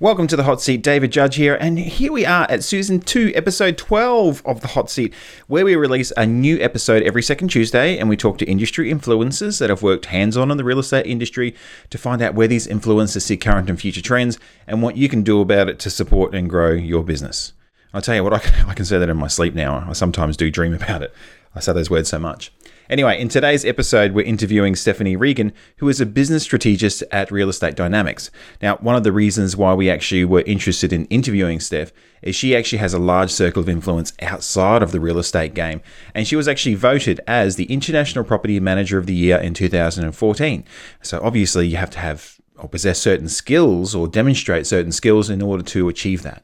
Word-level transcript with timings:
Welcome 0.00 0.28
to 0.28 0.36
the 0.36 0.44
Hot 0.44 0.60
Seat, 0.60 0.84
David 0.84 1.10
Judge 1.10 1.34
here, 1.34 1.56
and 1.56 1.76
here 1.76 2.12
we 2.12 2.24
are 2.24 2.48
at 2.48 2.62
season 2.62 3.00
2, 3.00 3.32
episode 3.34 3.76
12 3.76 4.42
of 4.46 4.60
the 4.60 4.68
Hot 4.68 4.88
Seat, 4.88 5.12
where 5.48 5.64
we 5.64 5.74
release 5.74 6.12
a 6.16 6.24
new 6.24 6.56
episode 6.60 7.02
every 7.02 7.20
second 7.20 7.48
Tuesday 7.48 7.98
and 7.98 8.08
we 8.08 8.16
talk 8.16 8.38
to 8.38 8.46
industry 8.46 8.92
influencers 8.92 9.58
that 9.58 9.70
have 9.70 9.82
worked 9.82 10.06
hands 10.06 10.36
on 10.36 10.52
in 10.52 10.56
the 10.56 10.62
real 10.62 10.78
estate 10.78 11.04
industry 11.04 11.52
to 11.90 11.98
find 11.98 12.22
out 12.22 12.34
where 12.34 12.46
these 12.46 12.68
influencers 12.68 13.22
see 13.22 13.36
current 13.36 13.68
and 13.68 13.80
future 13.80 14.00
trends 14.00 14.38
and 14.68 14.82
what 14.82 14.96
you 14.96 15.08
can 15.08 15.24
do 15.24 15.40
about 15.40 15.68
it 15.68 15.80
to 15.80 15.90
support 15.90 16.32
and 16.32 16.48
grow 16.48 16.70
your 16.70 17.02
business. 17.02 17.52
I'll 17.92 18.00
tell 18.00 18.14
you 18.14 18.22
what, 18.22 18.34
I 18.34 18.38
can, 18.38 18.70
I 18.70 18.74
can 18.74 18.84
say 18.84 19.00
that 19.00 19.08
in 19.08 19.16
my 19.16 19.26
sleep 19.26 19.54
now. 19.54 19.84
I 19.88 19.94
sometimes 19.94 20.36
do 20.36 20.48
dream 20.48 20.74
about 20.74 21.02
it. 21.02 21.12
I 21.56 21.58
say 21.58 21.72
those 21.72 21.90
words 21.90 22.08
so 22.08 22.20
much. 22.20 22.52
Anyway, 22.90 23.20
in 23.20 23.28
today's 23.28 23.66
episode, 23.66 24.12
we're 24.12 24.24
interviewing 24.24 24.72
Stepfanie 24.72 25.18
Regan, 25.18 25.52
who 25.76 25.90
is 25.90 26.00
a 26.00 26.06
business 26.06 26.42
strategist 26.42 27.04
at 27.12 27.30
Real 27.30 27.50
Estate 27.50 27.74
Dynamics. 27.74 28.30
Now, 28.62 28.76
one 28.76 28.96
of 28.96 29.04
the 29.04 29.12
reasons 29.12 29.54
why 29.54 29.74
we 29.74 29.90
actually 29.90 30.24
were 30.24 30.40
interested 30.40 30.90
in 30.90 31.04
interviewing 31.06 31.60
Steph 31.60 31.92
is 32.22 32.34
she 32.34 32.56
actually 32.56 32.78
has 32.78 32.94
a 32.94 32.98
large 32.98 33.30
circle 33.30 33.60
of 33.60 33.68
influence 33.68 34.14
outside 34.22 34.82
of 34.82 34.92
the 34.92 35.00
real 35.00 35.18
estate 35.18 35.52
game, 35.52 35.82
and 36.14 36.26
she 36.26 36.34
was 36.34 36.48
actually 36.48 36.76
voted 36.76 37.20
as 37.26 37.56
the 37.56 37.66
International 37.66 38.24
Property 38.24 38.58
Manager 38.58 38.96
of 38.96 39.04
the 39.04 39.14
Year 39.14 39.36
in 39.36 39.52
2014. 39.52 40.64
So, 41.02 41.20
obviously, 41.22 41.68
you 41.68 41.76
have 41.76 41.90
to 41.90 41.98
have 41.98 42.38
or 42.56 42.70
possess 42.70 42.98
certain 42.98 43.28
skills 43.28 43.94
or 43.94 44.08
demonstrate 44.08 44.66
certain 44.66 44.92
skills 44.92 45.28
in 45.28 45.42
order 45.42 45.62
to 45.62 45.90
achieve 45.90 46.22
that. 46.22 46.42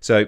So, 0.00 0.26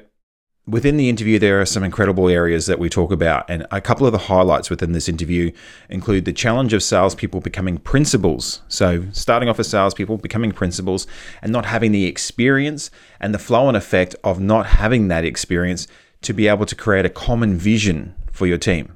Within 0.70 0.96
the 0.96 1.08
interview, 1.08 1.40
there 1.40 1.60
are 1.60 1.66
some 1.66 1.82
incredible 1.82 2.28
areas 2.28 2.66
that 2.66 2.78
we 2.78 2.88
talk 2.88 3.10
about, 3.10 3.44
and 3.50 3.66
a 3.72 3.80
couple 3.80 4.06
of 4.06 4.12
the 4.12 4.18
highlights 4.18 4.70
within 4.70 4.92
this 4.92 5.08
interview 5.08 5.50
include 5.88 6.26
the 6.26 6.32
challenge 6.32 6.72
of 6.72 6.80
salespeople 6.80 7.40
becoming 7.40 7.78
principals. 7.78 8.62
So, 8.68 9.06
starting 9.10 9.48
off 9.48 9.58
as 9.58 9.66
salespeople, 9.66 10.18
becoming 10.18 10.52
principals, 10.52 11.08
and 11.42 11.50
not 11.50 11.66
having 11.66 11.90
the 11.90 12.04
experience, 12.04 12.88
and 13.18 13.34
the 13.34 13.38
flow 13.40 13.66
and 13.66 13.76
effect 13.76 14.14
of 14.22 14.38
not 14.38 14.66
having 14.66 15.08
that 15.08 15.24
experience 15.24 15.88
to 16.22 16.32
be 16.32 16.46
able 16.46 16.66
to 16.66 16.76
create 16.76 17.04
a 17.04 17.10
common 17.10 17.56
vision 17.56 18.14
for 18.30 18.46
your 18.46 18.58
team 18.58 18.94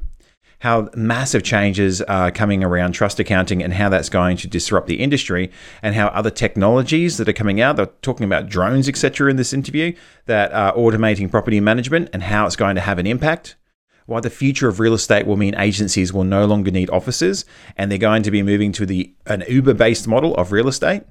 how 0.65 0.89
massive 0.97 1.43
changes 1.43 2.01
are 2.01 2.31
coming 2.31 2.65
around 2.65 2.93
trust 2.93 3.21
accounting 3.21 3.63
and 3.63 3.75
how 3.75 3.91
that's 3.91 4.09
going 4.09 4.35
to 4.35 4.49
disrupt 4.49 4.87
the 4.87 4.95
industry 4.95 5.51
and 5.83 5.95
how 5.95 6.07
other 6.07 6.31
technologies 6.31 7.19
that 7.19 7.29
are 7.29 7.35
coming 7.35 7.61
out 7.61 7.77
they're 7.77 7.85
talking 8.01 8.25
about 8.25 8.49
drones 8.49 8.89
etc 8.89 9.29
in 9.31 9.37
this 9.37 9.53
interview 9.53 9.95
that 10.25 10.51
are 10.53 10.73
automating 10.73 11.31
property 11.31 11.61
management 11.61 12.09
and 12.15 12.23
how 12.23 12.47
it's 12.47 12.57
going 12.57 12.75
to 12.75 12.81
have 12.81 12.99
an 12.99 13.07
impact. 13.07 13.57
Why 14.07 14.21
the 14.21 14.31
future 14.31 14.67
of 14.67 14.81
real 14.81 14.95
estate 14.95 15.27
will 15.27 15.37
mean 15.37 15.55
agencies 15.59 16.15
will 16.15 16.25
no 16.25 16.47
longer 16.47 16.71
need 16.71 16.89
offices 16.89 17.45
and 17.77 17.91
they're 17.91 17.99
going 17.99 18.23
to 18.23 18.31
be 18.31 18.43
moving 18.43 18.73
to 18.73 18.87
the 18.87 19.13
an 19.27 19.45
uber 19.47 19.75
based 19.75 20.09
model 20.09 20.35
of 20.37 20.51
real 20.51 20.69
estate. 20.69 21.03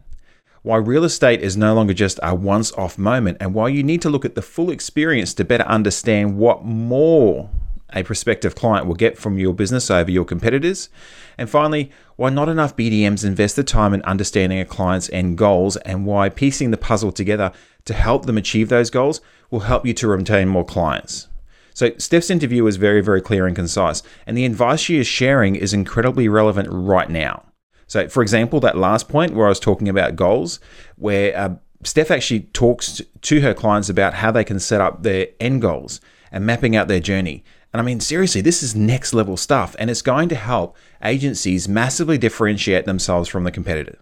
Why 0.64 0.78
real 0.78 1.04
estate 1.04 1.42
is 1.42 1.56
no 1.56 1.76
longer 1.76 1.94
just 1.94 2.20
a 2.24 2.34
once 2.34 2.72
off 2.72 2.98
moment 2.98 3.38
and 3.40 3.54
why 3.54 3.68
you 3.68 3.84
need 3.84 4.02
to 4.02 4.10
look 4.10 4.26
at 4.26 4.34
the 4.34 4.42
full 4.42 4.72
experience 4.72 5.32
to 5.36 5.46
better 5.46 5.66
understand 5.66 6.38
what 6.38 6.66
more 6.66 7.52
a 7.96 8.04
prospective 8.04 8.56
client 8.56 8.88
will 8.88 8.96
get 8.96 9.18
from 9.18 9.38
your 9.38 9.54
business 9.54 9.90
over 9.92 10.12
your 10.12 10.26
competitors. 10.26 10.90
And 11.38 11.50
finally, 11.50 11.92
why 12.16 12.30
not 12.30 12.50
enough 12.50 12.76
BDMs 12.76 13.26
invest 13.26 13.56
the 13.56 13.64
time 13.64 13.94
in 13.94 14.02
understanding 14.04 14.60
a 14.60 14.66
client's 14.66 15.10
end 15.12 15.38
goals 15.38 15.78
and 15.78 16.06
why 16.06 16.30
piecing 16.30 16.72
the 16.72 16.78
puzzle 16.78 17.12
together 17.12 17.52
to 17.86 17.94
help 17.94 18.26
them 18.26 18.38
achieve 18.38 18.70
those 18.70 18.90
goals 18.90 19.22
will 19.50 19.62
help 19.62 19.86
you 19.86 19.94
to 19.94 20.08
retain 20.08 20.48
more 20.48 20.66
clients. 20.66 21.28
So, 21.74 21.92
Steph's 21.98 22.30
interview 22.30 22.66
is 22.68 22.78
very, 22.78 23.02
very 23.02 23.22
clear 23.22 23.48
and 23.48 23.56
concise, 23.56 24.04
and 24.28 24.38
the 24.38 24.46
advice 24.46 24.80
she 24.80 25.00
is 25.00 25.08
sharing 25.08 25.56
is 25.56 25.74
incredibly 25.74 26.28
relevant 26.28 26.68
right 26.72 27.10
now. 27.10 27.44
So, 27.88 28.08
for 28.08 28.22
example, 28.22 28.60
that 28.60 28.78
last 28.78 29.10
point 29.10 29.34
where 29.34 29.48
I 29.48 29.50
was 29.50 29.60
talking 29.60 29.90
about 29.90 30.16
goals, 30.16 30.60
where 30.98 31.36
uh, 31.38 31.56
Steph 31.84 32.12
actually 32.12 32.42
talks 32.54 33.02
to 33.22 33.42
her 33.42 33.54
clients 33.54 33.90
about 33.90 34.16
how 34.16 34.32
they 34.32 34.44
can 34.44 34.60
set 34.60 34.82
up 34.82 35.04
their 35.04 35.28
end 35.40 35.62
goals 35.62 36.00
and 36.32 36.46
mapping 36.46 36.76
out 36.76 36.88
their 36.88 37.00
journey. 37.00 37.44
And 37.74 37.82
I 37.82 37.84
mean, 37.84 38.00
seriously, 38.00 38.42
this 38.42 38.62
is 38.62 38.76
next 38.76 39.14
level 39.14 39.36
stuff, 39.36 39.76
and 39.80 39.90
it's 39.90 40.04
going 40.04 40.30
to 40.30 40.36
help 40.36 40.78
agencies 41.04 41.68
massively 41.68 42.20
differentiate 42.20 42.86
themselves 42.86 43.28
from 43.28 43.44
the 43.44 43.52
competitors. 43.52 44.00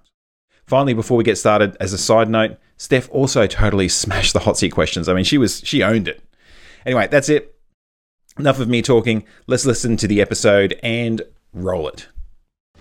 Finally, 0.67 0.93
before 0.93 1.17
we 1.17 1.23
get 1.23 1.37
started, 1.37 1.77
as 1.79 1.93
a 1.93 1.97
side 1.97 2.29
note, 2.29 2.57
Steph 2.77 3.09
also 3.11 3.47
totally 3.47 3.87
smashed 4.03 4.33
the 4.33 4.39
hot 4.39 4.57
seat 4.57 4.71
questions. 4.71 5.07
I 5.07 5.13
mean, 5.13 5.23
she 5.23 5.37
was 5.37 5.61
she 5.63 5.83
owned 5.83 6.07
it. 6.07 6.21
Anyway, 6.85 7.07
that's 7.09 7.29
it. 7.29 7.55
Enough 8.37 8.59
of 8.59 8.67
me 8.67 8.81
talking. 8.81 9.23
Let's 9.47 9.65
listen 9.65 9.97
to 9.97 10.07
the 10.07 10.21
episode 10.21 10.77
and 10.83 11.21
roll 11.53 11.87
it. 11.87 12.07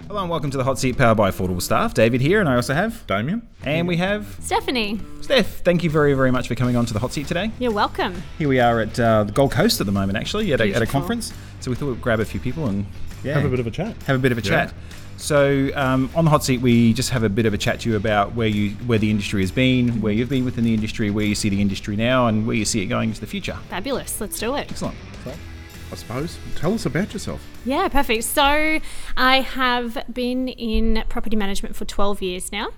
Hello 0.09 0.23
and 0.23 0.31
welcome 0.31 0.51
to 0.51 0.57
the 0.59 0.65
Hot 0.65 0.77
Seat 0.79 0.99
powered 0.99 1.17
by 1.17 1.31
Affordable 1.31 1.63
Staff. 1.63 1.95
David 1.95 2.21
here, 2.21 2.41
and 2.41 2.49
I 2.49 2.57
also 2.57 2.75
have 2.75 3.07
Damien. 3.07 3.47
And 3.63 3.87
we 3.87 3.97
have 3.99 4.25
Stepfanie. 4.41 5.01
Steph. 5.23 5.61
Thank 5.63 5.85
you 5.85 5.91
very, 5.91 6.15
very 6.15 6.33
much 6.33 6.49
for 6.49 6.57
coming 6.57 6.75
on 6.75 6.85
to 6.87 6.93
the 6.93 6.99
Hot 6.99 7.13
Seat 7.13 7.29
today. 7.29 7.53
You're 7.61 7.71
welcome. 7.73 8.21
Here 8.37 8.49
we 8.49 8.59
are 8.59 8.81
at 8.81 8.99
uh, 8.99 9.23
the 9.25 9.33
Gold 9.33 9.53
Coast 9.53 9.79
at 9.81 9.87
the 9.87 9.93
moment, 9.93 10.19
actually, 10.19 10.53
at 10.53 10.61
a, 10.61 10.65
at 10.65 10.69
a 10.69 10.73
Beautiful. 10.81 11.01
conference. 11.01 11.33
So 11.61 11.71
we 11.71 11.77
thought 11.77 11.87
we'd 11.91 12.01
grab 12.01 12.19
a 12.19 12.25
few 12.25 12.41
people 12.41 12.67
and 12.67 12.87
yeah, 13.23 13.35
Have 13.35 13.45
a 13.45 13.49
bit 13.49 13.61
of 13.61 13.67
a 13.69 13.71
chat. 13.71 13.95
have 14.05 14.17
a 14.17 14.19
bit 14.19 14.33
of 14.33 14.39
a 14.39 14.43
Yeah. 14.43 14.49
chat. 14.67 14.75
So 15.17 15.71
um, 15.77 16.11
on 16.17 16.25
the 16.25 16.31
hot 16.31 16.43
seat, 16.43 16.61
we 16.61 16.93
just 16.93 17.11
have 17.11 17.23
a 17.23 17.29
bit 17.29 17.47
of 17.47 17.55
a 17.55 17.59
chat 17.59 17.81
to 17.81 17.91
you 17.91 17.97
about 17.97 18.35
where 18.35 18.49
you 18.49 18.71
where 18.87 18.99
the 18.99 19.11
industry 19.11 19.43
has 19.43 19.51
been, 19.53 20.01
where 20.01 20.13
you've 20.15 20.31
been 20.31 20.47
within 20.47 20.65
the 20.65 20.73
industry, 20.75 21.11
where 21.11 21.27
you 21.27 21.35
see 21.35 21.51
the 21.51 21.61
industry 21.61 21.95
now, 21.95 22.27
and 22.27 22.47
where 22.47 22.57
you 22.57 22.65
see 22.65 22.81
it 22.81 22.87
going 22.87 23.11
into 23.11 23.21
the 23.21 23.27
future. 23.27 23.57
Fabulous. 23.69 24.19
Let's 24.21 24.39
do 24.41 24.57
it. 24.57 24.71
Excellent. 24.71 24.97
So, 25.25 25.33
I 25.93 25.95
suppose. 25.95 26.39
Tell 26.57 26.73
us 26.73 26.87
about 26.87 27.13
yourself. 27.13 27.47
Yeah, 27.65 27.89
perfect. 27.89 28.25
So 28.25 28.81
I 29.17 29.41
have 29.41 29.99
been 30.13 30.49
in 30.49 31.05
property 31.09 31.37
management 31.37 31.77
for 31.77 31.85
12 31.85 32.23
years 32.23 32.53
now 32.53 32.69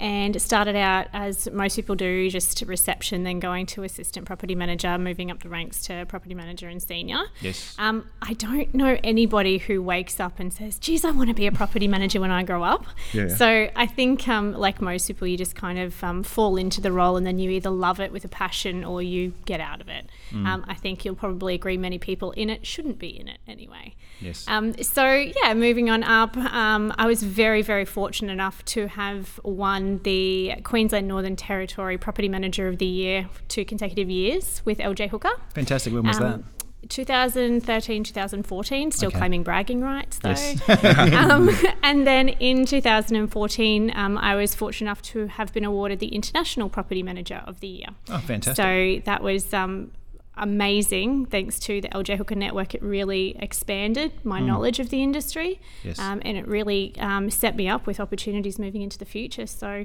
and 0.00 0.40
started 0.40 0.76
out 0.76 1.08
as 1.12 1.50
most 1.50 1.74
people 1.74 1.96
do, 1.96 2.30
just 2.30 2.62
reception, 2.62 3.24
then 3.24 3.40
going 3.40 3.66
to 3.66 3.82
assistant 3.82 4.26
property 4.26 4.54
manager, 4.54 4.96
moving 4.96 5.30
up 5.30 5.42
the 5.42 5.48
ranks 5.48 5.82
to 5.86 6.06
property 6.06 6.34
manager 6.34 6.68
and 6.68 6.80
senior. 6.80 7.18
Yes. 7.40 7.74
Um, 7.78 8.08
I 8.22 8.34
don't 8.34 8.72
know 8.74 8.96
anybody 9.02 9.58
who 9.58 9.82
wakes 9.82 10.20
up 10.20 10.38
and 10.38 10.52
says, 10.52 10.78
geez, 10.78 11.04
I 11.04 11.10
want 11.10 11.30
to 11.30 11.34
be 11.34 11.48
a 11.48 11.52
property 11.52 11.88
manager 11.88 12.20
when 12.20 12.30
I 12.30 12.44
grow 12.44 12.62
up. 12.62 12.86
Yeah. 13.12 13.28
So 13.28 13.68
I 13.74 13.86
think, 13.86 14.28
um, 14.28 14.52
like 14.52 14.80
most 14.80 15.08
people, 15.08 15.26
you 15.26 15.36
just 15.36 15.56
kind 15.56 15.78
of 15.78 16.02
um, 16.04 16.22
fall 16.22 16.56
into 16.56 16.80
the 16.80 16.92
role 16.92 17.16
and 17.16 17.26
then 17.26 17.40
you 17.40 17.50
either 17.50 17.70
love 17.70 17.98
it 17.98 18.12
with 18.12 18.24
a 18.24 18.28
passion 18.28 18.84
or 18.84 19.02
you 19.02 19.32
get 19.46 19.60
out 19.60 19.80
of 19.80 19.88
it. 19.88 20.06
Um, 20.32 20.64
I 20.68 20.74
think 20.74 21.04
you'll 21.04 21.14
probably 21.14 21.54
agree 21.54 21.76
many 21.76 21.98
people 21.98 22.32
in 22.32 22.50
it 22.50 22.66
shouldn't 22.66 22.98
be 22.98 23.18
in 23.18 23.28
it 23.28 23.38
anyway. 23.48 23.94
Yes. 24.28 24.44
Um, 24.48 24.74
so 24.82 25.04
yeah, 25.42 25.54
moving 25.54 25.90
on 25.90 26.02
up, 26.04 26.36
um, 26.36 26.92
I 26.98 27.06
was 27.06 27.22
very, 27.22 27.62
very 27.62 27.84
fortunate 27.84 28.32
enough 28.32 28.64
to 28.66 28.86
have 28.88 29.40
won 29.42 30.00
the 30.04 30.54
Queensland 30.64 31.08
Northern 31.08 31.36
Territory 31.36 31.98
Property 31.98 32.28
Manager 32.28 32.68
of 32.68 32.78
the 32.78 32.86
Year 32.86 33.28
two 33.48 33.64
consecutive 33.64 34.08
years 34.10 34.62
with 34.64 34.78
LJ 34.78 35.08
Hooker. 35.10 35.30
Fantastic. 35.54 35.92
When 35.92 36.04
was 36.04 36.20
Um, 36.20 36.44
2013, 36.88 38.04
2014, 38.04 38.90
still 38.90 39.08
Okay. 39.08 39.18
claiming 39.18 39.42
bragging 39.42 39.80
rights 39.80 40.18
though. 40.18 40.30
Yes. 40.30 40.60
um, 41.30 41.50
and 41.82 42.06
then 42.06 42.28
in 42.28 42.64
2014, 42.64 43.92
um, 43.94 44.16
I 44.18 44.34
was 44.36 44.54
fortunate 44.54 44.88
enough 44.88 45.02
to 45.02 45.26
have 45.26 45.52
been 45.52 45.64
awarded 45.64 45.98
the 45.98 46.08
International 46.08 46.68
Property 46.68 47.02
Manager 47.02 47.42
of 47.46 47.60
the 47.60 47.68
Year. 47.68 47.88
Oh, 48.08 48.18
fantastic. 48.18 48.56
So 48.56 49.02
that 49.04 49.22
was 49.22 49.52
um, 49.52 49.90
amazing. 50.38 51.26
Thanks 51.26 51.58
to 51.60 51.80
the 51.80 51.88
LJ 51.88 52.16
Hooker 52.16 52.34
Network, 52.34 52.74
it 52.74 52.82
really 52.82 53.36
expanded 53.38 54.12
my 54.24 54.40
knowledge 54.40 54.78
of 54.80 54.90
the 54.90 55.02
industry, 55.02 55.60
Yes. 55.84 55.98
um, 55.98 56.20
and 56.24 56.36
it 56.36 56.46
really 56.46 56.94
um, 56.98 57.30
set 57.30 57.56
me 57.56 57.68
up 57.68 57.86
with 57.86 58.00
opportunities 58.00 58.58
moving 58.58 58.82
into 58.82 58.98
the 58.98 59.04
future. 59.04 59.46
So 59.46 59.84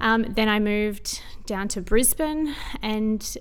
um, 0.00 0.24
then 0.34 0.48
I 0.48 0.58
moved 0.58 1.20
down 1.46 1.68
to 1.68 1.80
Brisbane, 1.80 2.54
and 2.82 3.36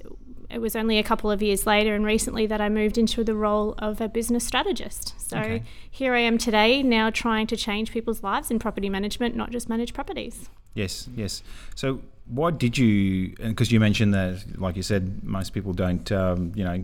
it 0.49 0.59
was 0.59 0.75
only 0.75 0.97
a 0.99 1.03
couple 1.03 1.31
of 1.31 1.41
years 1.41 1.65
later 1.65 1.95
and 1.95 2.05
recently 2.05 2.45
that 2.47 2.59
I 2.59 2.67
moved 2.67 2.97
into 2.97 3.23
the 3.23 3.33
role 3.35 3.73
of 3.79 4.01
a 4.01 4.09
business 4.09 4.45
strategist. 4.45 5.13
So 5.29 5.37
Okay. 5.39 5.63
here 5.89 6.13
I 6.13 6.19
am 6.19 6.37
today, 6.37 6.83
now 6.83 7.09
trying 7.09 7.47
to 7.47 7.55
change 7.55 7.91
people's 7.91 8.21
lives 8.21 8.51
in 8.51 8.59
property 8.59 8.89
management, 8.89 9.33
not 9.35 9.51
just 9.51 9.69
manage 9.69 9.93
properties. 9.93 10.49
Yes, 10.73 11.07
yes. 11.15 11.41
So, 11.75 12.01
why 12.31 12.51
did 12.51 12.77
you? 12.77 13.35
Because 13.35 13.71
you 13.71 13.79
mentioned 13.79 14.13
that, 14.13 14.43
like 14.57 14.75
you 14.77 14.83
said, 14.83 15.23
most 15.23 15.51
people 15.51 15.73
don't, 15.73 16.09
um, 16.11 16.53
you 16.55 16.63
know, 16.63 16.83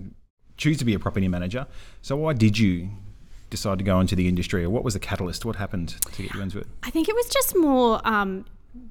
choose 0.57 0.77
to 0.77 0.85
be 0.85 0.93
a 0.93 0.99
property 0.99 1.27
manager. 1.27 1.65
So, 2.01 2.17
why 2.17 2.33
did 2.33 2.59
you 2.59 2.89
decide 3.49 3.77
to 3.77 3.83
go 3.83 3.99
into 4.01 4.15
the 4.15 4.27
industry, 4.27 4.65
or 4.65 4.69
what 4.69 4.83
was 4.83 4.93
the 4.93 4.99
catalyst? 4.99 5.45
What 5.45 5.55
happened 5.55 5.89
to 6.01 6.21
get 6.21 6.33
you 6.33 6.41
into 6.41 6.59
it? 6.59 6.67
I 6.83 6.89
think 6.89 7.07
it 7.07 7.15
was 7.15 7.29
just 7.29 7.57
more 7.57 8.01
um, 8.03 8.45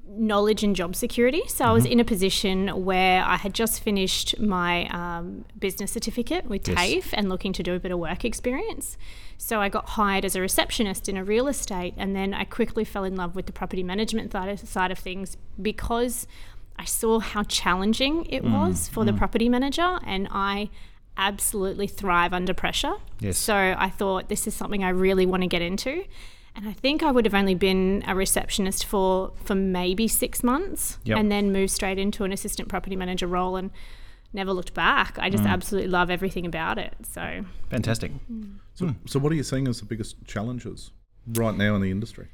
knowledge 0.07 0.63
and 0.63 0.75
job 0.75 0.95
security. 0.95 1.43
So 1.47 1.65
I 1.65 1.71
was 1.71 1.83
mm-hmm. 1.83 1.93
in 1.93 1.99
a 1.99 2.05
position 2.05 2.85
where 2.85 3.23
I 3.23 3.35
had 3.35 3.53
just 3.53 3.81
finished 3.81 4.39
my 4.39 4.87
um, 4.87 5.45
business 5.57 5.91
certificate 5.91 6.45
with 6.45 6.67
Yes. 6.67 6.77
TAFE 6.77 7.13
and 7.13 7.29
looking 7.29 7.53
to 7.53 7.63
do 7.63 7.75
a 7.75 7.79
bit 7.79 7.91
of 7.91 7.99
work 7.99 8.25
experience. 8.25 8.97
So 9.37 9.61
I 9.61 9.69
got 9.69 9.89
hired 9.89 10.25
as 10.25 10.35
a 10.35 10.41
receptionist 10.41 11.07
in 11.07 11.17
a 11.17 11.23
real 11.23 11.47
estate, 11.47 11.93
and 11.97 12.15
then 12.15 12.33
I 12.33 12.43
quickly 12.43 12.83
fell 12.83 13.03
in 13.03 13.15
love 13.15 13.35
with 13.35 13.45
the 13.45 13.53
property 13.53 13.83
management 13.83 14.31
side 14.31 14.49
of, 14.49 14.59
side 14.67 14.91
of 14.91 14.97
things 14.97 15.37
because 15.61 16.25
I 16.77 16.85
saw 16.85 17.19
how 17.19 17.43
challenging 17.43 18.25
it 18.25 18.43
mm. 18.43 18.51
was 18.51 18.87
for 18.87 19.05
the 19.05 19.11
mm. 19.11 19.17
property 19.17 19.49
manager, 19.49 19.99
and 20.05 20.27
I 20.31 20.69
absolutely 21.17 21.87
thrive 21.87 22.33
under 22.33 22.53
pressure. 22.53 22.93
Yes. 23.19 23.37
So 23.37 23.55
I 23.55 23.89
thought 23.89 24.29
this 24.29 24.47
is 24.47 24.53
something 24.53 24.83
I 24.83 24.89
really 24.89 25.25
want 25.25 25.43
to 25.43 25.47
get 25.47 25.61
into. 25.61 26.03
And 26.57 26.67
I 26.67 26.73
think 26.73 27.03
I 27.03 27.11
would 27.11 27.23
have 27.25 27.33
only 27.33 27.55
been 27.55 28.03
a 28.07 28.13
receptionist 28.15 28.83
for 28.85 29.31
for 29.45 29.55
maybe 29.55 30.07
six 30.07 30.43
months, 30.43 30.97
Yep. 31.05 31.17
and 31.17 31.31
then 31.31 31.51
moved 31.53 31.71
straight 31.71 31.97
into 31.99 32.23
an 32.25 32.33
assistant 32.33 32.67
property 32.67 32.95
manager 32.97 33.27
role 33.27 33.55
and 33.55 33.71
never 34.33 34.51
looked 34.51 34.73
back. 34.73 35.17
I 35.19 35.29
just 35.29 35.43
Mm. 35.43 35.49
absolutely 35.49 35.89
love 35.89 36.09
everything 36.09 36.45
about 36.45 36.77
it. 36.77 36.93
So 37.03 37.45
Fantastic. 37.69 38.11
So, 38.73 38.93
so 39.05 39.19
what 39.19 39.31
are 39.31 39.35
you 39.35 39.43
seeing 39.43 39.67
as 39.67 39.79
the 39.79 39.85
biggest 39.85 40.17
challenges 40.25 40.91
right 41.25 41.55
now 41.55 41.75
in 41.75 41.81
the 41.81 41.91
industry? 41.91 42.27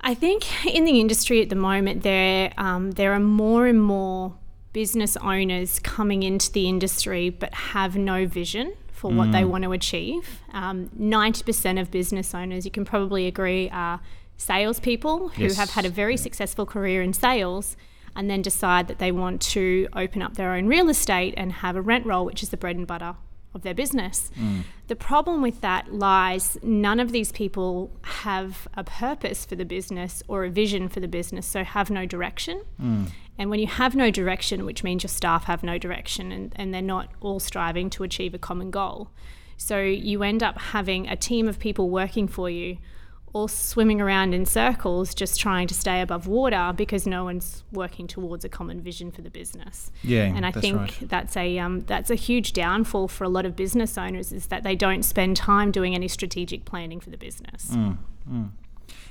I 0.00 0.14
think 0.14 0.44
in 0.74 0.84
the 0.84 1.00
industry 1.00 1.42
at 1.42 1.48
the 1.48 1.56
moment, 1.56 2.02
there 2.02 2.52
um, 2.56 2.92
there 2.92 3.12
are 3.12 3.20
more 3.20 3.66
and 3.66 3.82
more 3.82 4.36
business 4.72 5.16
owners 5.16 5.80
coming 5.80 6.22
into 6.22 6.52
the 6.52 6.68
industry 6.68 7.28
but 7.28 7.52
have 7.54 7.96
no 7.96 8.24
vision 8.26 8.72
for 9.00 9.10
what 9.10 9.28
Mm. 9.28 9.32
they 9.32 9.44
want 9.44 9.64
to 9.64 9.72
achieve. 9.72 10.24
Um, 10.52 10.90
Ninety 10.94 11.42
percent 11.42 11.78
of 11.78 11.90
business 11.90 12.34
owners, 12.34 12.64
you 12.66 12.70
can 12.70 12.84
probably 12.84 13.26
agree, 13.26 13.70
are 13.70 14.00
salespeople 14.36 15.28
who 15.36 15.42
Yes. 15.44 15.56
have 15.56 15.70
had 15.70 15.84
a 15.86 15.90
very 16.02 16.16
successful 16.16 16.66
career 16.66 17.00
in 17.02 17.12
sales. 17.12 17.76
And 18.16 18.28
then 18.28 18.42
decide 18.42 18.88
that 18.88 18.98
they 18.98 19.12
want 19.12 19.40
to 19.54 19.86
open 19.94 20.20
up 20.20 20.34
their 20.34 20.50
own 20.56 20.66
real 20.66 20.88
estate 20.90 21.32
and 21.36 21.52
have 21.64 21.76
a 21.76 21.80
rent 21.80 22.04
roll, 22.04 22.24
which 22.24 22.42
is 22.42 22.48
the 22.48 22.56
bread 22.56 22.74
and 22.76 22.84
butter 22.84 23.14
of 23.54 23.62
their 23.62 23.72
business. 23.72 24.32
The 24.88 24.96
problem 24.96 25.40
with 25.42 25.60
that 25.60 25.94
lies 25.94 26.58
none 26.60 26.98
of 26.98 27.12
these 27.12 27.30
people 27.30 27.92
have 28.24 28.66
a 28.74 28.82
purpose 28.82 29.44
for 29.44 29.54
the 29.54 29.64
business 29.64 30.24
or 30.26 30.44
a 30.44 30.50
vision 30.50 30.88
for 30.88 30.98
the 30.98 31.06
business, 31.06 31.46
so 31.46 31.62
have 31.62 31.88
no 31.88 32.04
direction. 32.04 32.62
And 33.40 33.48
when 33.48 33.58
you 33.58 33.68
have 33.68 33.96
no 33.96 34.10
direction, 34.10 34.66
which 34.66 34.84
means 34.84 35.02
your 35.02 35.08
staff 35.08 35.44
have 35.44 35.62
no 35.62 35.78
direction 35.78 36.30
and, 36.30 36.52
and 36.56 36.74
they're 36.74 36.82
not 36.82 37.08
all 37.20 37.40
striving 37.40 37.88
to 37.88 38.02
achieve 38.02 38.34
a 38.34 38.38
common 38.38 38.70
goal. 38.70 39.08
So 39.56 39.80
you 39.80 40.22
end 40.22 40.42
up 40.42 40.58
having 40.58 41.08
a 41.08 41.16
team 41.16 41.48
of 41.48 41.58
people 41.58 41.88
working 41.88 42.28
for 42.28 42.50
you, 42.50 42.76
all 43.32 43.48
swimming 43.48 43.98
around 43.98 44.34
in 44.34 44.44
circles, 44.44 45.14
just 45.14 45.40
trying 45.40 45.68
to 45.68 45.74
stay 45.74 46.02
above 46.02 46.26
water 46.26 46.74
because 46.76 47.06
no 47.06 47.24
one's 47.24 47.64
working 47.72 48.06
towards 48.06 48.44
a 48.44 48.50
common 48.50 48.82
vision 48.82 49.10
for 49.10 49.22
the 49.22 49.30
business. 49.30 49.90
Yeah, 50.02 50.24
and 50.24 50.44
I 50.44 50.50
that's 50.50 50.60
think 50.60 50.76
right. 50.76 51.08
that's 51.08 51.34
a 51.34 51.58
um, 51.60 51.80
that's 51.86 52.10
a 52.10 52.16
huge 52.16 52.52
downfall 52.52 53.08
for 53.08 53.24
a 53.24 53.30
lot 53.30 53.46
of 53.46 53.56
business 53.56 53.96
owners 53.96 54.32
is 54.32 54.48
that 54.48 54.64
they 54.64 54.76
don't 54.76 55.02
spend 55.02 55.38
time 55.38 55.70
doing 55.70 55.94
any 55.94 56.08
strategic 56.08 56.66
planning 56.66 57.00
for 57.00 57.08
the 57.08 57.16
business. 57.16 57.68
Mm. 57.70 57.96